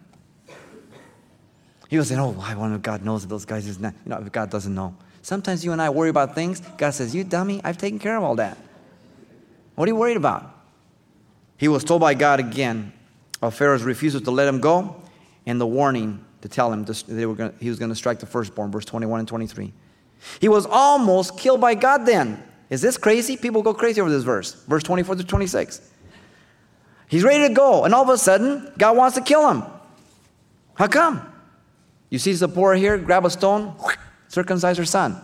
He 1.88 1.96
was 1.96 2.08
saying, 2.08 2.20
"Oh, 2.20 2.36
I 2.40 2.54
wonder 2.54 2.76
if 2.76 2.82
God 2.82 3.04
knows 3.04 3.22
that 3.22 3.28
those 3.28 3.44
guys 3.44 3.66
is 3.66 3.78
not." 3.78 3.94
You 4.04 4.10
know, 4.10 4.18
if 4.18 4.32
God 4.32 4.50
doesn't 4.50 4.74
know. 4.74 4.96
Sometimes 5.22 5.64
you 5.64 5.72
and 5.72 5.80
I 5.80 5.90
worry 5.90 6.10
about 6.10 6.34
things. 6.34 6.60
God 6.76 6.90
says, 6.90 7.14
"You 7.14 7.22
dummy, 7.22 7.60
I've 7.62 7.78
taken 7.78 7.98
care 7.98 8.16
of 8.16 8.24
all 8.24 8.34
that. 8.36 8.58
What 9.76 9.86
are 9.86 9.90
you 9.90 9.96
worried 9.96 10.16
about?" 10.16 10.50
He 11.56 11.68
was 11.68 11.84
told 11.84 12.00
by 12.00 12.14
God 12.14 12.40
again 12.40 12.92
of 13.40 13.54
Pharaoh's 13.54 13.84
refusal 13.84 14.20
to 14.22 14.30
let 14.30 14.48
him 14.48 14.60
go, 14.60 15.00
and 15.46 15.60
the 15.60 15.66
warning 15.66 16.24
to 16.44 16.48
tell 16.50 16.70
him 16.70 16.84
they 17.08 17.24
were 17.24 17.34
gonna, 17.34 17.54
he 17.58 17.70
was 17.70 17.78
going 17.78 17.88
to 17.88 17.94
strike 17.94 18.20
the 18.20 18.26
firstborn, 18.26 18.70
verse 18.70 18.84
21 18.84 19.20
and 19.20 19.26
23. 19.26 19.72
He 20.42 20.48
was 20.50 20.66
almost 20.66 21.38
killed 21.38 21.58
by 21.58 21.74
God 21.74 22.04
then. 22.04 22.42
Is 22.68 22.82
this 22.82 22.98
crazy? 22.98 23.38
People 23.38 23.62
go 23.62 23.72
crazy 23.72 23.98
over 24.02 24.10
this 24.10 24.24
verse, 24.24 24.52
verse 24.64 24.82
24 24.82 25.16
to 25.16 25.24
26. 25.24 25.90
He's 27.08 27.24
ready 27.24 27.48
to 27.48 27.54
go, 27.54 27.84
and 27.84 27.94
all 27.94 28.02
of 28.02 28.10
a 28.10 28.18
sudden, 28.18 28.70
God 28.76 28.94
wants 28.94 29.16
to 29.16 29.22
kill 29.22 29.48
him. 29.48 29.62
How 30.74 30.86
come? 30.86 31.26
You 32.10 32.18
see 32.18 32.34
Zipporah 32.34 32.78
here, 32.78 32.98
grab 32.98 33.24
a 33.24 33.30
stone, 33.30 33.74
circumcise 34.28 34.76
her 34.76 34.84
son, 34.84 35.16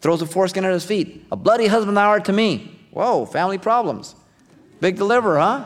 throws 0.00 0.20
a 0.20 0.26
foreskin 0.26 0.64
at 0.64 0.72
his 0.72 0.84
feet. 0.84 1.26
A 1.30 1.36
bloody 1.36 1.68
husband 1.68 1.96
thou 1.96 2.08
art 2.08 2.24
to 2.24 2.32
me. 2.32 2.76
Whoa, 2.90 3.24
family 3.24 3.58
problems. 3.58 4.16
Big 4.80 4.96
deliverer, 4.96 5.38
huh? 5.38 5.64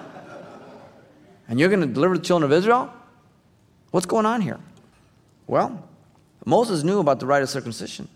And 1.48 1.58
you're 1.58 1.70
going 1.70 1.80
to 1.80 1.86
deliver 1.86 2.18
the 2.18 2.22
children 2.22 2.52
of 2.52 2.54
Israel? 2.54 2.92
What's 3.92 4.06
going 4.06 4.26
on 4.26 4.42
here? 4.42 4.60
Well, 5.50 5.82
Moses 6.46 6.84
knew 6.84 7.00
about 7.00 7.18
the 7.18 7.26
rite 7.26 7.42
of 7.42 7.50
circumcision. 7.50 8.06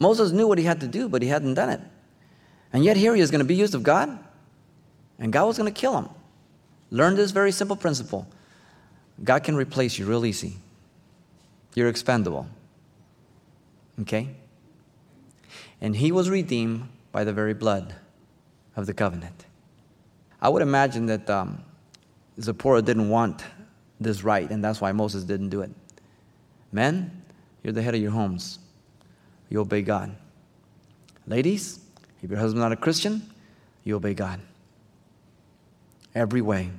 Moses 0.00 0.32
knew 0.32 0.48
what 0.48 0.58
he 0.58 0.64
had 0.64 0.80
to 0.80 0.88
do, 0.88 1.08
but 1.08 1.22
he 1.22 1.28
hadn't 1.28 1.54
done 1.54 1.70
it. 1.70 1.80
And 2.72 2.84
yet, 2.84 2.96
here 2.96 3.14
he 3.14 3.20
is 3.20 3.30
going 3.30 3.38
to 3.38 3.44
be 3.44 3.54
used 3.54 3.72
of 3.72 3.84
God, 3.84 4.18
and 5.20 5.32
God 5.32 5.46
was 5.46 5.56
going 5.56 5.72
to 5.72 5.80
kill 5.80 5.96
him. 5.96 6.08
Learn 6.90 7.14
this 7.14 7.30
very 7.30 7.52
simple 7.52 7.76
principle 7.76 8.26
God 9.22 9.44
can 9.44 9.54
replace 9.54 9.96
you 9.96 10.06
real 10.06 10.26
easy. 10.26 10.56
You're 11.76 11.88
expendable. 11.88 12.48
Okay? 14.00 14.30
And 15.80 15.94
he 15.94 16.10
was 16.10 16.28
redeemed 16.28 16.88
by 17.12 17.22
the 17.22 17.32
very 17.32 17.54
blood 17.54 17.94
of 18.74 18.86
the 18.86 18.92
covenant. 18.92 19.46
I 20.42 20.48
would 20.48 20.62
imagine 20.62 21.06
that 21.06 21.30
um, 21.30 21.62
Zipporah 22.40 22.82
didn't 22.82 23.08
want 23.08 23.44
this 24.00 24.24
rite, 24.24 24.50
and 24.50 24.64
that's 24.64 24.80
why 24.80 24.90
Moses 24.90 25.22
didn't 25.22 25.50
do 25.50 25.60
it. 25.60 25.70
Men, 26.74 27.22
you're 27.62 27.72
the 27.72 27.82
head 27.82 27.94
of 27.94 28.02
your 28.02 28.10
homes. 28.10 28.58
You 29.48 29.60
obey 29.60 29.80
God. 29.80 30.14
Ladies, 31.24 31.78
if 32.20 32.28
your 32.28 32.40
husband's 32.40 32.62
not 32.62 32.72
a 32.72 32.76
Christian, 32.76 33.30
you 33.84 33.94
obey 33.94 34.12
God. 34.12 34.40
Every 36.16 36.40
way. 36.40 36.70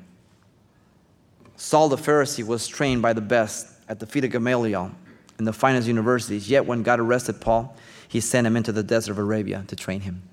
Saul 1.55 1.87
the 1.87 1.95
Pharisee 1.95 2.45
was 2.45 2.67
trained 2.67 3.01
by 3.01 3.13
the 3.13 3.21
best 3.21 3.67
at 3.87 4.01
the 4.01 4.05
feet 4.05 4.25
of 4.25 4.31
Gamaliel 4.31 4.91
in 5.39 5.45
the 5.45 5.53
finest 5.53 5.87
universities. 5.87 6.49
Yet 6.49 6.65
when 6.65 6.83
God 6.83 6.99
arrested 6.99 7.39
Paul, 7.39 7.77
he 8.09 8.19
sent 8.19 8.45
him 8.45 8.57
into 8.57 8.73
the 8.73 8.83
desert 8.83 9.13
of 9.13 9.17
Arabia 9.17 9.63
to 9.69 9.77
train 9.77 10.01
him. 10.01 10.23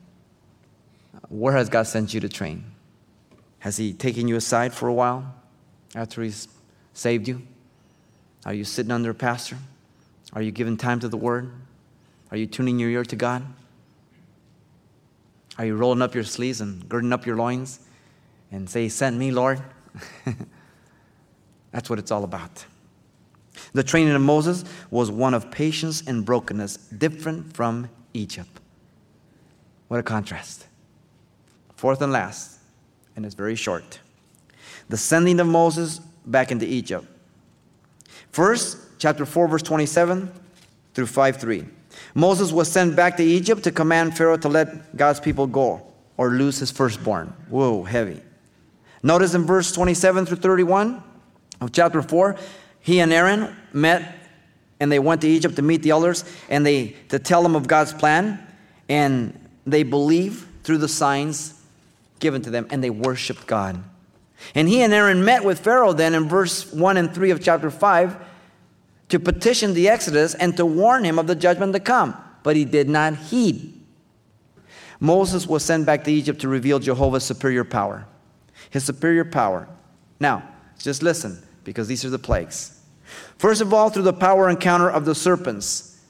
Where 1.29 1.55
has 1.55 1.69
God 1.69 1.85
sent 1.85 2.13
you 2.13 2.19
to 2.19 2.29
train? 2.29 2.65
Has 3.61 3.77
he 3.77 3.93
taken 3.93 4.27
you 4.27 4.35
aside 4.35 4.75
for 4.75 4.89
a 4.89 4.93
while 4.93 5.37
after 5.95 6.21
he's 6.21 6.49
saved 6.95 7.29
you? 7.29 7.43
Are 8.45 8.55
you 8.55 8.65
sitting 8.65 8.91
under 8.91 9.11
a 9.11 9.15
pastor? 9.15 9.57
Are 10.33 10.43
you 10.43 10.51
giving 10.51 10.77
time 10.77 11.01
to 11.01 11.09
the 11.09 11.17
word? 11.17 11.51
Are 12.31 12.37
you 12.37 12.47
tuning 12.47 12.79
your 12.79 12.91
ear 12.91 13.05
to 13.05 13.17
God? 13.17 13.45
Are 15.59 15.67
you 15.67 15.77
rolling 15.77 16.03
up 16.03 16.15
your 16.15 16.25
sleeves 16.25 16.61
and 16.61 16.89
girding 16.89 17.13
up 17.13 17.27
your 17.27 17.37
loins 17.37 17.81
and 18.51 18.69
say, 18.69 18.89
Send 18.89 19.19
me, 19.19 19.31
Lord? 19.31 19.61
That's 21.73 21.91
what 21.91 21.99
it's 21.99 22.11
all 22.11 22.25
about. 22.25 22.65
The 23.75 23.83
training 23.83 24.15
of 24.15 24.23
Moses 24.23 24.65
was 24.91 25.11
one 25.11 25.35
of 25.35 25.51
patience 25.51 26.03
and 26.07 26.25
brokenness, 26.25 26.77
different 26.77 27.55
from 27.55 27.89
Egypt. 28.15 28.61
What 29.89 30.01
a 30.01 30.03
contrast. 30.03 30.67
Fourth 31.77 32.01
and 32.01 32.13
last, 32.13 32.59
and 33.15 33.27
it's 33.27 33.35
very 33.35 33.57
short. 33.57 34.01
The 34.89 34.97
sending 34.97 35.39
of 35.39 35.47
Moses 35.47 35.99
back 36.25 36.51
into 36.51 36.67
Egypt. 36.67 37.07
First, 38.33 38.79
chapter 38.99 39.27
4, 39.27 39.47
verse 39.47 39.63
27 39.63 40.33
through 40.95 41.07
5 41.07 41.37
3. 41.37 41.67
Moses 42.15 42.51
was 42.51 42.71
sent 42.71 42.97
back 42.97 43.19
to 43.19 43.23
Egypt 43.23 43.63
to 43.65 43.71
command 43.71 44.17
Pharaoh 44.17 44.39
to 44.39 44.49
let 44.49 44.97
God's 44.97 45.21
people 45.21 45.47
go 45.47 45.87
or 46.17 46.31
lose 46.31 46.59
his 46.59 46.71
firstborn. 46.71 47.35
Whoa, 47.49 47.85
heavy. 47.85 48.21
Notice 49.03 49.35
in 49.35 49.45
verse 49.45 49.73
27 49.73 50.27
through 50.27 50.39
31 50.39 51.03
of 51.61 51.73
chapter 51.73 52.01
4, 52.01 52.37
he 52.81 53.01
and 53.01 53.13
Aaron 53.13 53.55
met 53.73 54.19
and 54.81 54.91
they 54.91 54.99
went 54.99 55.21
to 55.21 55.29
Egypt 55.29 55.57
to 55.57 55.63
meet 55.63 55.83
the 55.83 55.91
elders 55.91 56.25
and 56.49 56.65
they 56.67 56.97
to 57.09 57.19
tell 57.19 57.43
them 57.43 57.55
of 57.55 57.69
God's 57.69 57.93
plan 57.93 58.45
and 58.89 59.39
they 59.67 59.83
believe 59.83 60.49
through 60.65 60.79
the 60.79 60.89
signs 60.89 61.61
given 62.19 62.43
to 62.43 62.51
them 62.51 62.67
and 62.71 62.83
they 62.83 62.91
worshiped 62.91 63.47
God. 63.47 63.83
And 64.55 64.69
he 64.69 64.83
and 64.83 64.93
Aaron 64.93 65.25
met 65.25 65.45
with 65.45 65.61
Pharaoh 65.61 65.93
then 65.93 66.15
in 66.15 66.29
verse 66.29 66.73
1 66.73 66.97
and 66.97 67.15
3 67.15 67.31
of 67.31 67.43
chapter 67.43 67.71
5 67.71 68.17
to 69.09 69.21
petition 69.21 69.75
the 69.75 69.89
Exodus 69.89 70.35
and 70.35 70.57
to 70.57 70.65
warn 70.65 71.05
him 71.05 71.19
of 71.19 71.27
the 71.27 71.35
judgment 71.35 71.73
to 71.75 71.81
come, 71.81 72.17
but 72.43 72.57
he 72.57 72.65
did 72.65 72.89
not 72.89 73.17
heed. 73.17 73.79
Moses 75.01 75.47
was 75.47 75.65
sent 75.65 75.85
back 75.85 76.05
to 76.05 76.13
Egypt 76.13 76.41
to 76.41 76.49
reveal 76.49 76.79
Jehovah's 76.79 77.25
superior 77.25 77.65
power. 77.65 78.07
His 78.71 78.85
superior 78.85 79.25
power. 79.25 79.69
Now, 80.21 80.49
just 80.79 81.03
listen, 81.03 81.43
because 81.65 81.89
these 81.89 82.05
are 82.05 82.11
the 82.11 82.19
plagues. 82.19 82.81
First 83.37 83.61
of 83.61 83.75
all, 83.75 83.91
through 83.91 84.05
the 84.05 84.13
power 84.13 84.49
encounter 84.49 84.89
of 84.89 85.05
the 85.05 85.15
serpents 85.15 86.01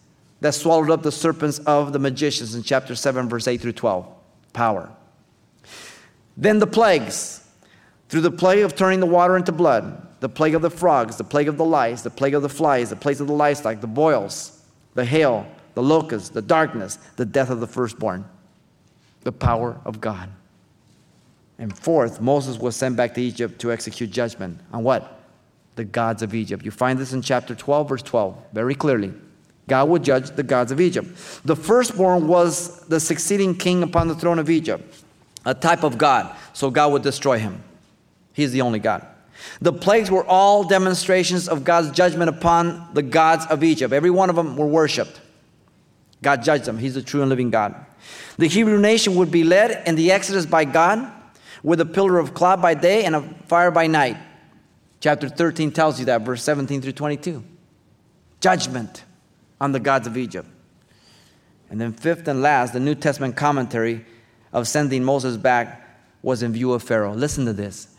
that 0.40 0.54
swallowed 0.54 0.90
up 0.90 1.02
the 1.02 1.12
serpents 1.12 1.58
of 1.60 1.92
the 1.92 1.98
magicians 1.98 2.54
in 2.54 2.62
chapter 2.62 2.94
7, 2.94 3.28
verse 3.28 3.48
8 3.48 3.60
through 3.60 3.72
12. 3.72 4.06
Power. 4.52 4.90
Then 6.36 6.58
the 6.58 6.66
plagues, 6.66 7.41
through 8.12 8.20
the 8.20 8.30
plague 8.30 8.62
of 8.62 8.76
turning 8.76 9.00
the 9.00 9.06
water 9.06 9.38
into 9.38 9.52
blood, 9.52 10.06
the 10.20 10.28
plague 10.28 10.54
of 10.54 10.60
the 10.60 10.68
frogs, 10.68 11.16
the 11.16 11.24
plague 11.24 11.48
of 11.48 11.56
the 11.56 11.64
lice, 11.64 12.02
the 12.02 12.10
plague 12.10 12.34
of 12.34 12.42
the 12.42 12.48
flies, 12.50 12.90
the 12.90 12.96
plague 12.96 13.18
of 13.22 13.26
the 13.26 13.32
livestock, 13.32 13.80
the 13.80 13.86
boils, 13.86 14.62
the 14.92 15.02
hail, 15.02 15.46
the 15.72 15.82
locusts, 15.82 16.28
the 16.28 16.42
darkness, 16.42 16.98
the 17.16 17.24
death 17.24 17.48
of 17.48 17.60
the 17.60 17.66
firstborn. 17.66 18.26
The 19.22 19.32
power 19.32 19.80
of 19.86 20.02
God. 20.02 20.28
And 21.58 21.74
fourth, 21.74 22.20
Moses 22.20 22.58
was 22.58 22.76
sent 22.76 22.98
back 22.98 23.14
to 23.14 23.22
Egypt 23.22 23.58
to 23.62 23.72
execute 23.72 24.10
judgment 24.10 24.60
on 24.74 24.84
what? 24.84 25.18
The 25.76 25.84
gods 25.84 26.22
of 26.22 26.34
Egypt. 26.34 26.66
You 26.66 26.70
find 26.70 26.98
this 26.98 27.14
in 27.14 27.22
chapter 27.22 27.54
12, 27.54 27.88
verse 27.88 28.02
12, 28.02 28.36
very 28.52 28.74
clearly. 28.74 29.14
God 29.68 29.88
would 29.88 30.04
judge 30.04 30.28
the 30.32 30.42
gods 30.42 30.70
of 30.70 30.82
Egypt. 30.82 31.08
The 31.46 31.56
firstborn 31.56 32.28
was 32.28 32.80
the 32.88 33.00
succeeding 33.00 33.54
king 33.56 33.82
upon 33.82 34.08
the 34.08 34.14
throne 34.14 34.38
of 34.38 34.50
Egypt, 34.50 35.02
a 35.46 35.54
type 35.54 35.82
of 35.82 35.96
God. 35.96 36.36
So 36.52 36.70
God 36.70 36.92
would 36.92 37.02
destroy 37.02 37.38
him. 37.38 37.62
He's 38.32 38.52
the 38.52 38.62
only 38.62 38.78
God. 38.78 39.06
The 39.60 39.72
plagues 39.72 40.10
were 40.10 40.24
all 40.24 40.64
demonstrations 40.64 41.48
of 41.48 41.64
God's 41.64 41.90
judgment 41.90 42.28
upon 42.28 42.94
the 42.94 43.02
gods 43.02 43.46
of 43.46 43.64
Egypt. 43.64 43.92
Every 43.92 44.10
one 44.10 44.30
of 44.30 44.36
them 44.36 44.56
were 44.56 44.66
worshiped. 44.66 45.20
God 46.22 46.42
judged 46.42 46.64
them. 46.64 46.78
He's 46.78 46.94
the 46.94 47.02
true 47.02 47.20
and 47.20 47.28
living 47.28 47.50
God. 47.50 47.74
The 48.38 48.46
Hebrew 48.46 48.78
nation 48.78 49.16
would 49.16 49.30
be 49.30 49.44
led 49.44 49.86
in 49.86 49.96
the 49.96 50.12
Exodus 50.12 50.46
by 50.46 50.64
God 50.64 51.10
with 51.62 51.80
a 51.80 51.86
pillar 51.86 52.18
of 52.18 52.34
cloud 52.34 52.62
by 52.62 52.74
day 52.74 53.04
and 53.04 53.16
a 53.16 53.22
fire 53.46 53.70
by 53.70 53.86
night. 53.86 54.16
Chapter 55.00 55.28
13 55.28 55.72
tells 55.72 55.98
you 55.98 56.06
that, 56.06 56.22
verse 56.22 56.42
17 56.42 56.80
through 56.80 56.92
22. 56.92 57.42
Judgment 58.40 59.04
on 59.60 59.72
the 59.72 59.80
gods 59.80 60.06
of 60.06 60.16
Egypt. 60.16 60.48
And 61.70 61.80
then, 61.80 61.92
fifth 61.92 62.28
and 62.28 62.42
last, 62.42 62.72
the 62.72 62.80
New 62.80 62.94
Testament 62.94 63.36
commentary 63.36 64.04
of 64.52 64.68
sending 64.68 65.02
Moses 65.02 65.36
back 65.36 65.80
was 66.22 66.42
in 66.42 66.52
view 66.52 66.72
of 66.72 66.82
Pharaoh. 66.82 67.14
Listen 67.14 67.46
to 67.46 67.52
this. 67.52 67.91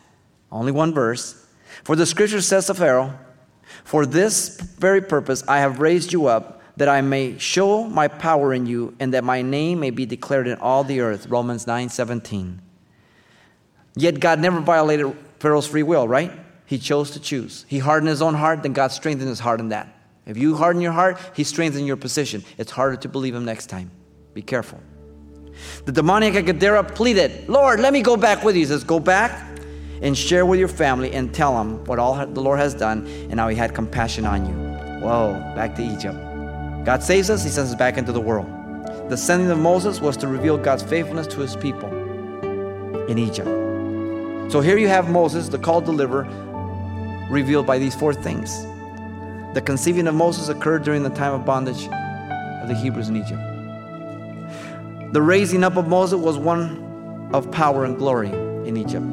Only 0.53 0.71
one 0.71 0.93
verse. 0.93 1.45
For 1.83 1.95
the 1.95 2.05
scripture 2.05 2.41
says 2.41 2.67
to 2.67 2.75
Pharaoh, 2.75 3.17
For 3.83 4.05
this 4.05 4.59
very 4.59 5.01
purpose 5.01 5.43
I 5.47 5.59
have 5.59 5.79
raised 5.79 6.13
you 6.13 6.27
up, 6.27 6.61
that 6.77 6.87
I 6.87 7.01
may 7.01 7.37
show 7.37 7.83
my 7.83 8.07
power 8.07 8.53
in 8.53 8.65
you, 8.65 8.95
and 8.99 9.13
that 9.13 9.23
my 9.23 9.41
name 9.41 9.79
may 9.79 9.89
be 9.89 10.05
declared 10.05 10.47
in 10.47 10.57
all 10.59 10.83
the 10.83 11.01
earth. 11.01 11.27
Romans 11.27 11.67
9 11.67 11.89
17. 11.89 12.61
Yet 13.95 14.19
God 14.19 14.39
never 14.39 14.59
violated 14.59 15.15
Pharaoh's 15.39 15.67
free 15.67 15.83
will, 15.83 16.07
right? 16.07 16.31
He 16.65 16.77
chose 16.79 17.11
to 17.11 17.19
choose. 17.19 17.65
He 17.67 17.79
hardened 17.79 18.09
his 18.09 18.21
own 18.21 18.33
heart, 18.33 18.63
then 18.63 18.73
God 18.73 18.91
strengthened 18.91 19.29
his 19.29 19.39
heart 19.39 19.59
in 19.59 19.69
that. 19.69 19.87
If 20.25 20.37
you 20.37 20.55
harden 20.55 20.81
your 20.81 20.93
heart, 20.93 21.19
he 21.35 21.43
strengthens 21.43 21.85
your 21.85 21.97
position. 21.97 22.43
It's 22.57 22.71
harder 22.71 22.95
to 22.97 23.09
believe 23.09 23.35
him 23.35 23.45
next 23.45 23.67
time. 23.67 23.91
Be 24.33 24.41
careful. 24.41 24.79
The 25.85 25.91
demoniac 25.91 26.35
at 26.35 26.45
Gadara 26.45 26.83
pleaded, 26.83 27.47
Lord, 27.49 27.79
let 27.79 27.93
me 27.93 28.01
go 28.01 28.17
back 28.17 28.43
with 28.43 28.55
you. 28.55 28.61
He 28.61 28.65
says, 28.65 28.83
Go 28.83 28.99
back 28.99 29.52
and 30.01 30.17
share 30.17 30.45
with 30.45 30.59
your 30.59 30.67
family 30.67 31.13
and 31.13 31.33
tell 31.33 31.57
them 31.57 31.83
what 31.85 31.99
all 31.99 32.13
the 32.25 32.41
Lord 32.41 32.59
has 32.59 32.73
done 32.73 33.07
and 33.29 33.39
how 33.39 33.47
He 33.47 33.55
had 33.55 33.73
compassion 33.73 34.25
on 34.25 34.45
you. 34.45 34.53
Whoa, 35.05 35.33
back 35.55 35.75
to 35.75 35.83
Egypt. 35.83 36.17
God 36.85 37.03
saves 37.03 37.29
us, 37.29 37.43
He 37.43 37.49
sends 37.49 37.71
us 37.71 37.77
back 37.77 37.97
into 37.97 38.11
the 38.11 38.21
world. 38.21 38.47
The 39.09 39.17
sending 39.17 39.49
of 39.49 39.57
Moses 39.57 40.01
was 40.01 40.17
to 40.17 40.27
reveal 40.27 40.57
God's 40.57 40.83
faithfulness 40.83 41.27
to 41.27 41.41
His 41.41 41.55
people 41.55 41.89
in 43.07 43.17
Egypt. 43.17 43.49
So 44.51 44.61
here 44.61 44.77
you 44.77 44.87
have 44.87 45.09
Moses, 45.09 45.49
the 45.49 45.57
called 45.57 45.85
deliverer, 45.85 46.27
revealed 47.29 47.65
by 47.65 47.79
these 47.79 47.95
four 47.95 48.13
things. 48.13 48.65
The 49.53 49.61
conceiving 49.63 50.07
of 50.07 50.15
Moses 50.15 50.49
occurred 50.49 50.83
during 50.83 51.03
the 51.03 51.09
time 51.09 51.33
of 51.33 51.45
bondage 51.45 51.87
of 51.87 52.67
the 52.67 52.75
Hebrews 52.75 53.09
in 53.09 53.17
Egypt. 53.17 53.41
The 55.13 55.21
raising 55.21 55.63
up 55.63 55.75
of 55.75 55.87
Moses 55.87 56.19
was 56.19 56.37
one 56.37 57.29
of 57.33 57.51
power 57.51 57.85
and 57.85 57.97
glory 57.97 58.29
in 58.67 58.77
Egypt. 58.77 59.05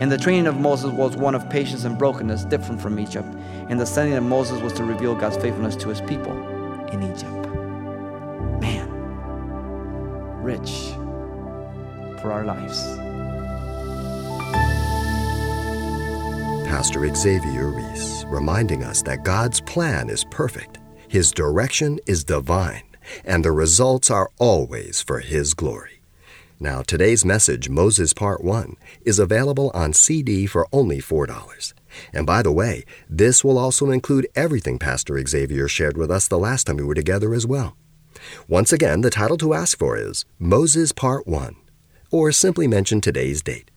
And 0.00 0.10
the 0.10 0.18
training 0.18 0.46
of 0.46 0.58
Moses 0.58 0.90
was 0.90 1.16
one 1.16 1.34
of 1.34 1.48
patience 1.48 1.84
and 1.84 1.96
brokenness, 1.96 2.44
different 2.44 2.80
from 2.80 2.98
Egypt. 2.98 3.28
And 3.68 3.80
the 3.80 3.86
sending 3.86 4.16
of 4.16 4.24
Moses 4.24 4.60
was 4.60 4.72
to 4.74 4.84
reveal 4.84 5.14
God's 5.14 5.36
faithfulness 5.36 5.76
to 5.76 5.88
his 5.88 6.00
people 6.00 6.32
in 6.88 7.02
Egypt. 7.02 7.32
Man, 8.60 8.90
rich 10.42 10.92
for 12.20 12.32
our 12.32 12.44
lives. 12.44 12.82
Pastor 16.68 17.14
Xavier 17.14 17.68
Reese 17.68 18.24
reminding 18.26 18.82
us 18.82 19.00
that 19.02 19.22
God's 19.22 19.60
plan 19.60 20.10
is 20.10 20.24
perfect, 20.24 20.78
His 21.08 21.30
direction 21.30 22.00
is 22.06 22.24
divine, 22.24 22.82
and 23.24 23.44
the 23.44 23.52
results 23.52 24.10
are 24.10 24.30
always 24.38 25.00
for 25.00 25.20
His 25.20 25.54
glory. 25.54 25.93
Now, 26.60 26.82
today's 26.82 27.24
message, 27.24 27.68
Moses 27.68 28.12
Part 28.12 28.44
1, 28.44 28.76
is 29.04 29.18
available 29.18 29.72
on 29.74 29.92
CD 29.92 30.46
for 30.46 30.68
only 30.72 30.98
$4. 30.98 31.74
And 32.12 32.24
by 32.24 32.42
the 32.42 32.52
way, 32.52 32.84
this 33.10 33.42
will 33.42 33.58
also 33.58 33.90
include 33.90 34.28
everything 34.36 34.78
Pastor 34.78 35.20
Xavier 35.26 35.66
shared 35.66 35.96
with 35.96 36.12
us 36.12 36.28
the 36.28 36.38
last 36.38 36.68
time 36.68 36.76
we 36.76 36.84
were 36.84 36.94
together 36.94 37.34
as 37.34 37.44
well. 37.44 37.76
Once 38.46 38.72
again, 38.72 39.00
the 39.00 39.10
title 39.10 39.36
to 39.38 39.52
ask 39.52 39.76
for 39.76 39.96
is 39.96 40.26
Moses 40.38 40.92
Part 40.92 41.26
1, 41.26 41.56
or 42.12 42.30
simply 42.30 42.68
mention 42.68 43.00
today's 43.00 43.42
date. 43.42 43.72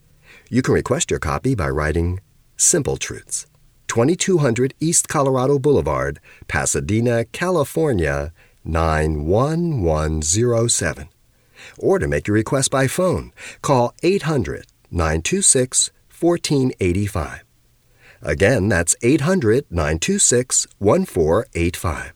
You 0.48 0.62
can 0.62 0.76
request 0.76 1.10
your 1.10 1.20
copy 1.20 1.56
by 1.56 1.72
writing 1.72 2.20
Simple 2.58 2.98
Truths, 2.98 3.48
2200 3.88 4.76
East 4.80 5.08
Colorado 5.08 5.58
Boulevard, 5.58 6.20
Pasadena, 6.48 7.26
California, 7.26 8.34
91107 8.64 11.10
or 11.78 12.00
to 12.00 12.08
make 12.08 12.28
your 12.28 12.36
request 12.36 12.72
by 12.72 12.88
phone, 12.88 13.32
call 13.62 13.94
800 14.04 14.66
926 14.92 15.92
1485. 16.20 17.44
Again, 18.22 18.70
that's 18.70 18.96
800 19.02 19.66
926 19.70 20.68
1485. 20.80 22.14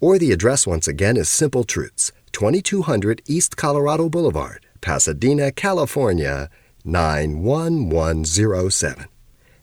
Or 0.00 0.18
the 0.18 0.32
address 0.32 0.66
once 0.66 0.88
again 0.88 1.16
is 1.16 1.28
Simple 1.28 1.62
Truths, 1.64 2.10
2200 2.32 3.22
East 3.26 3.56
Colorado 3.56 4.08
Boulevard, 4.08 4.66
Pasadena, 4.80 5.52
California 5.52 6.50
91107. 6.84 9.06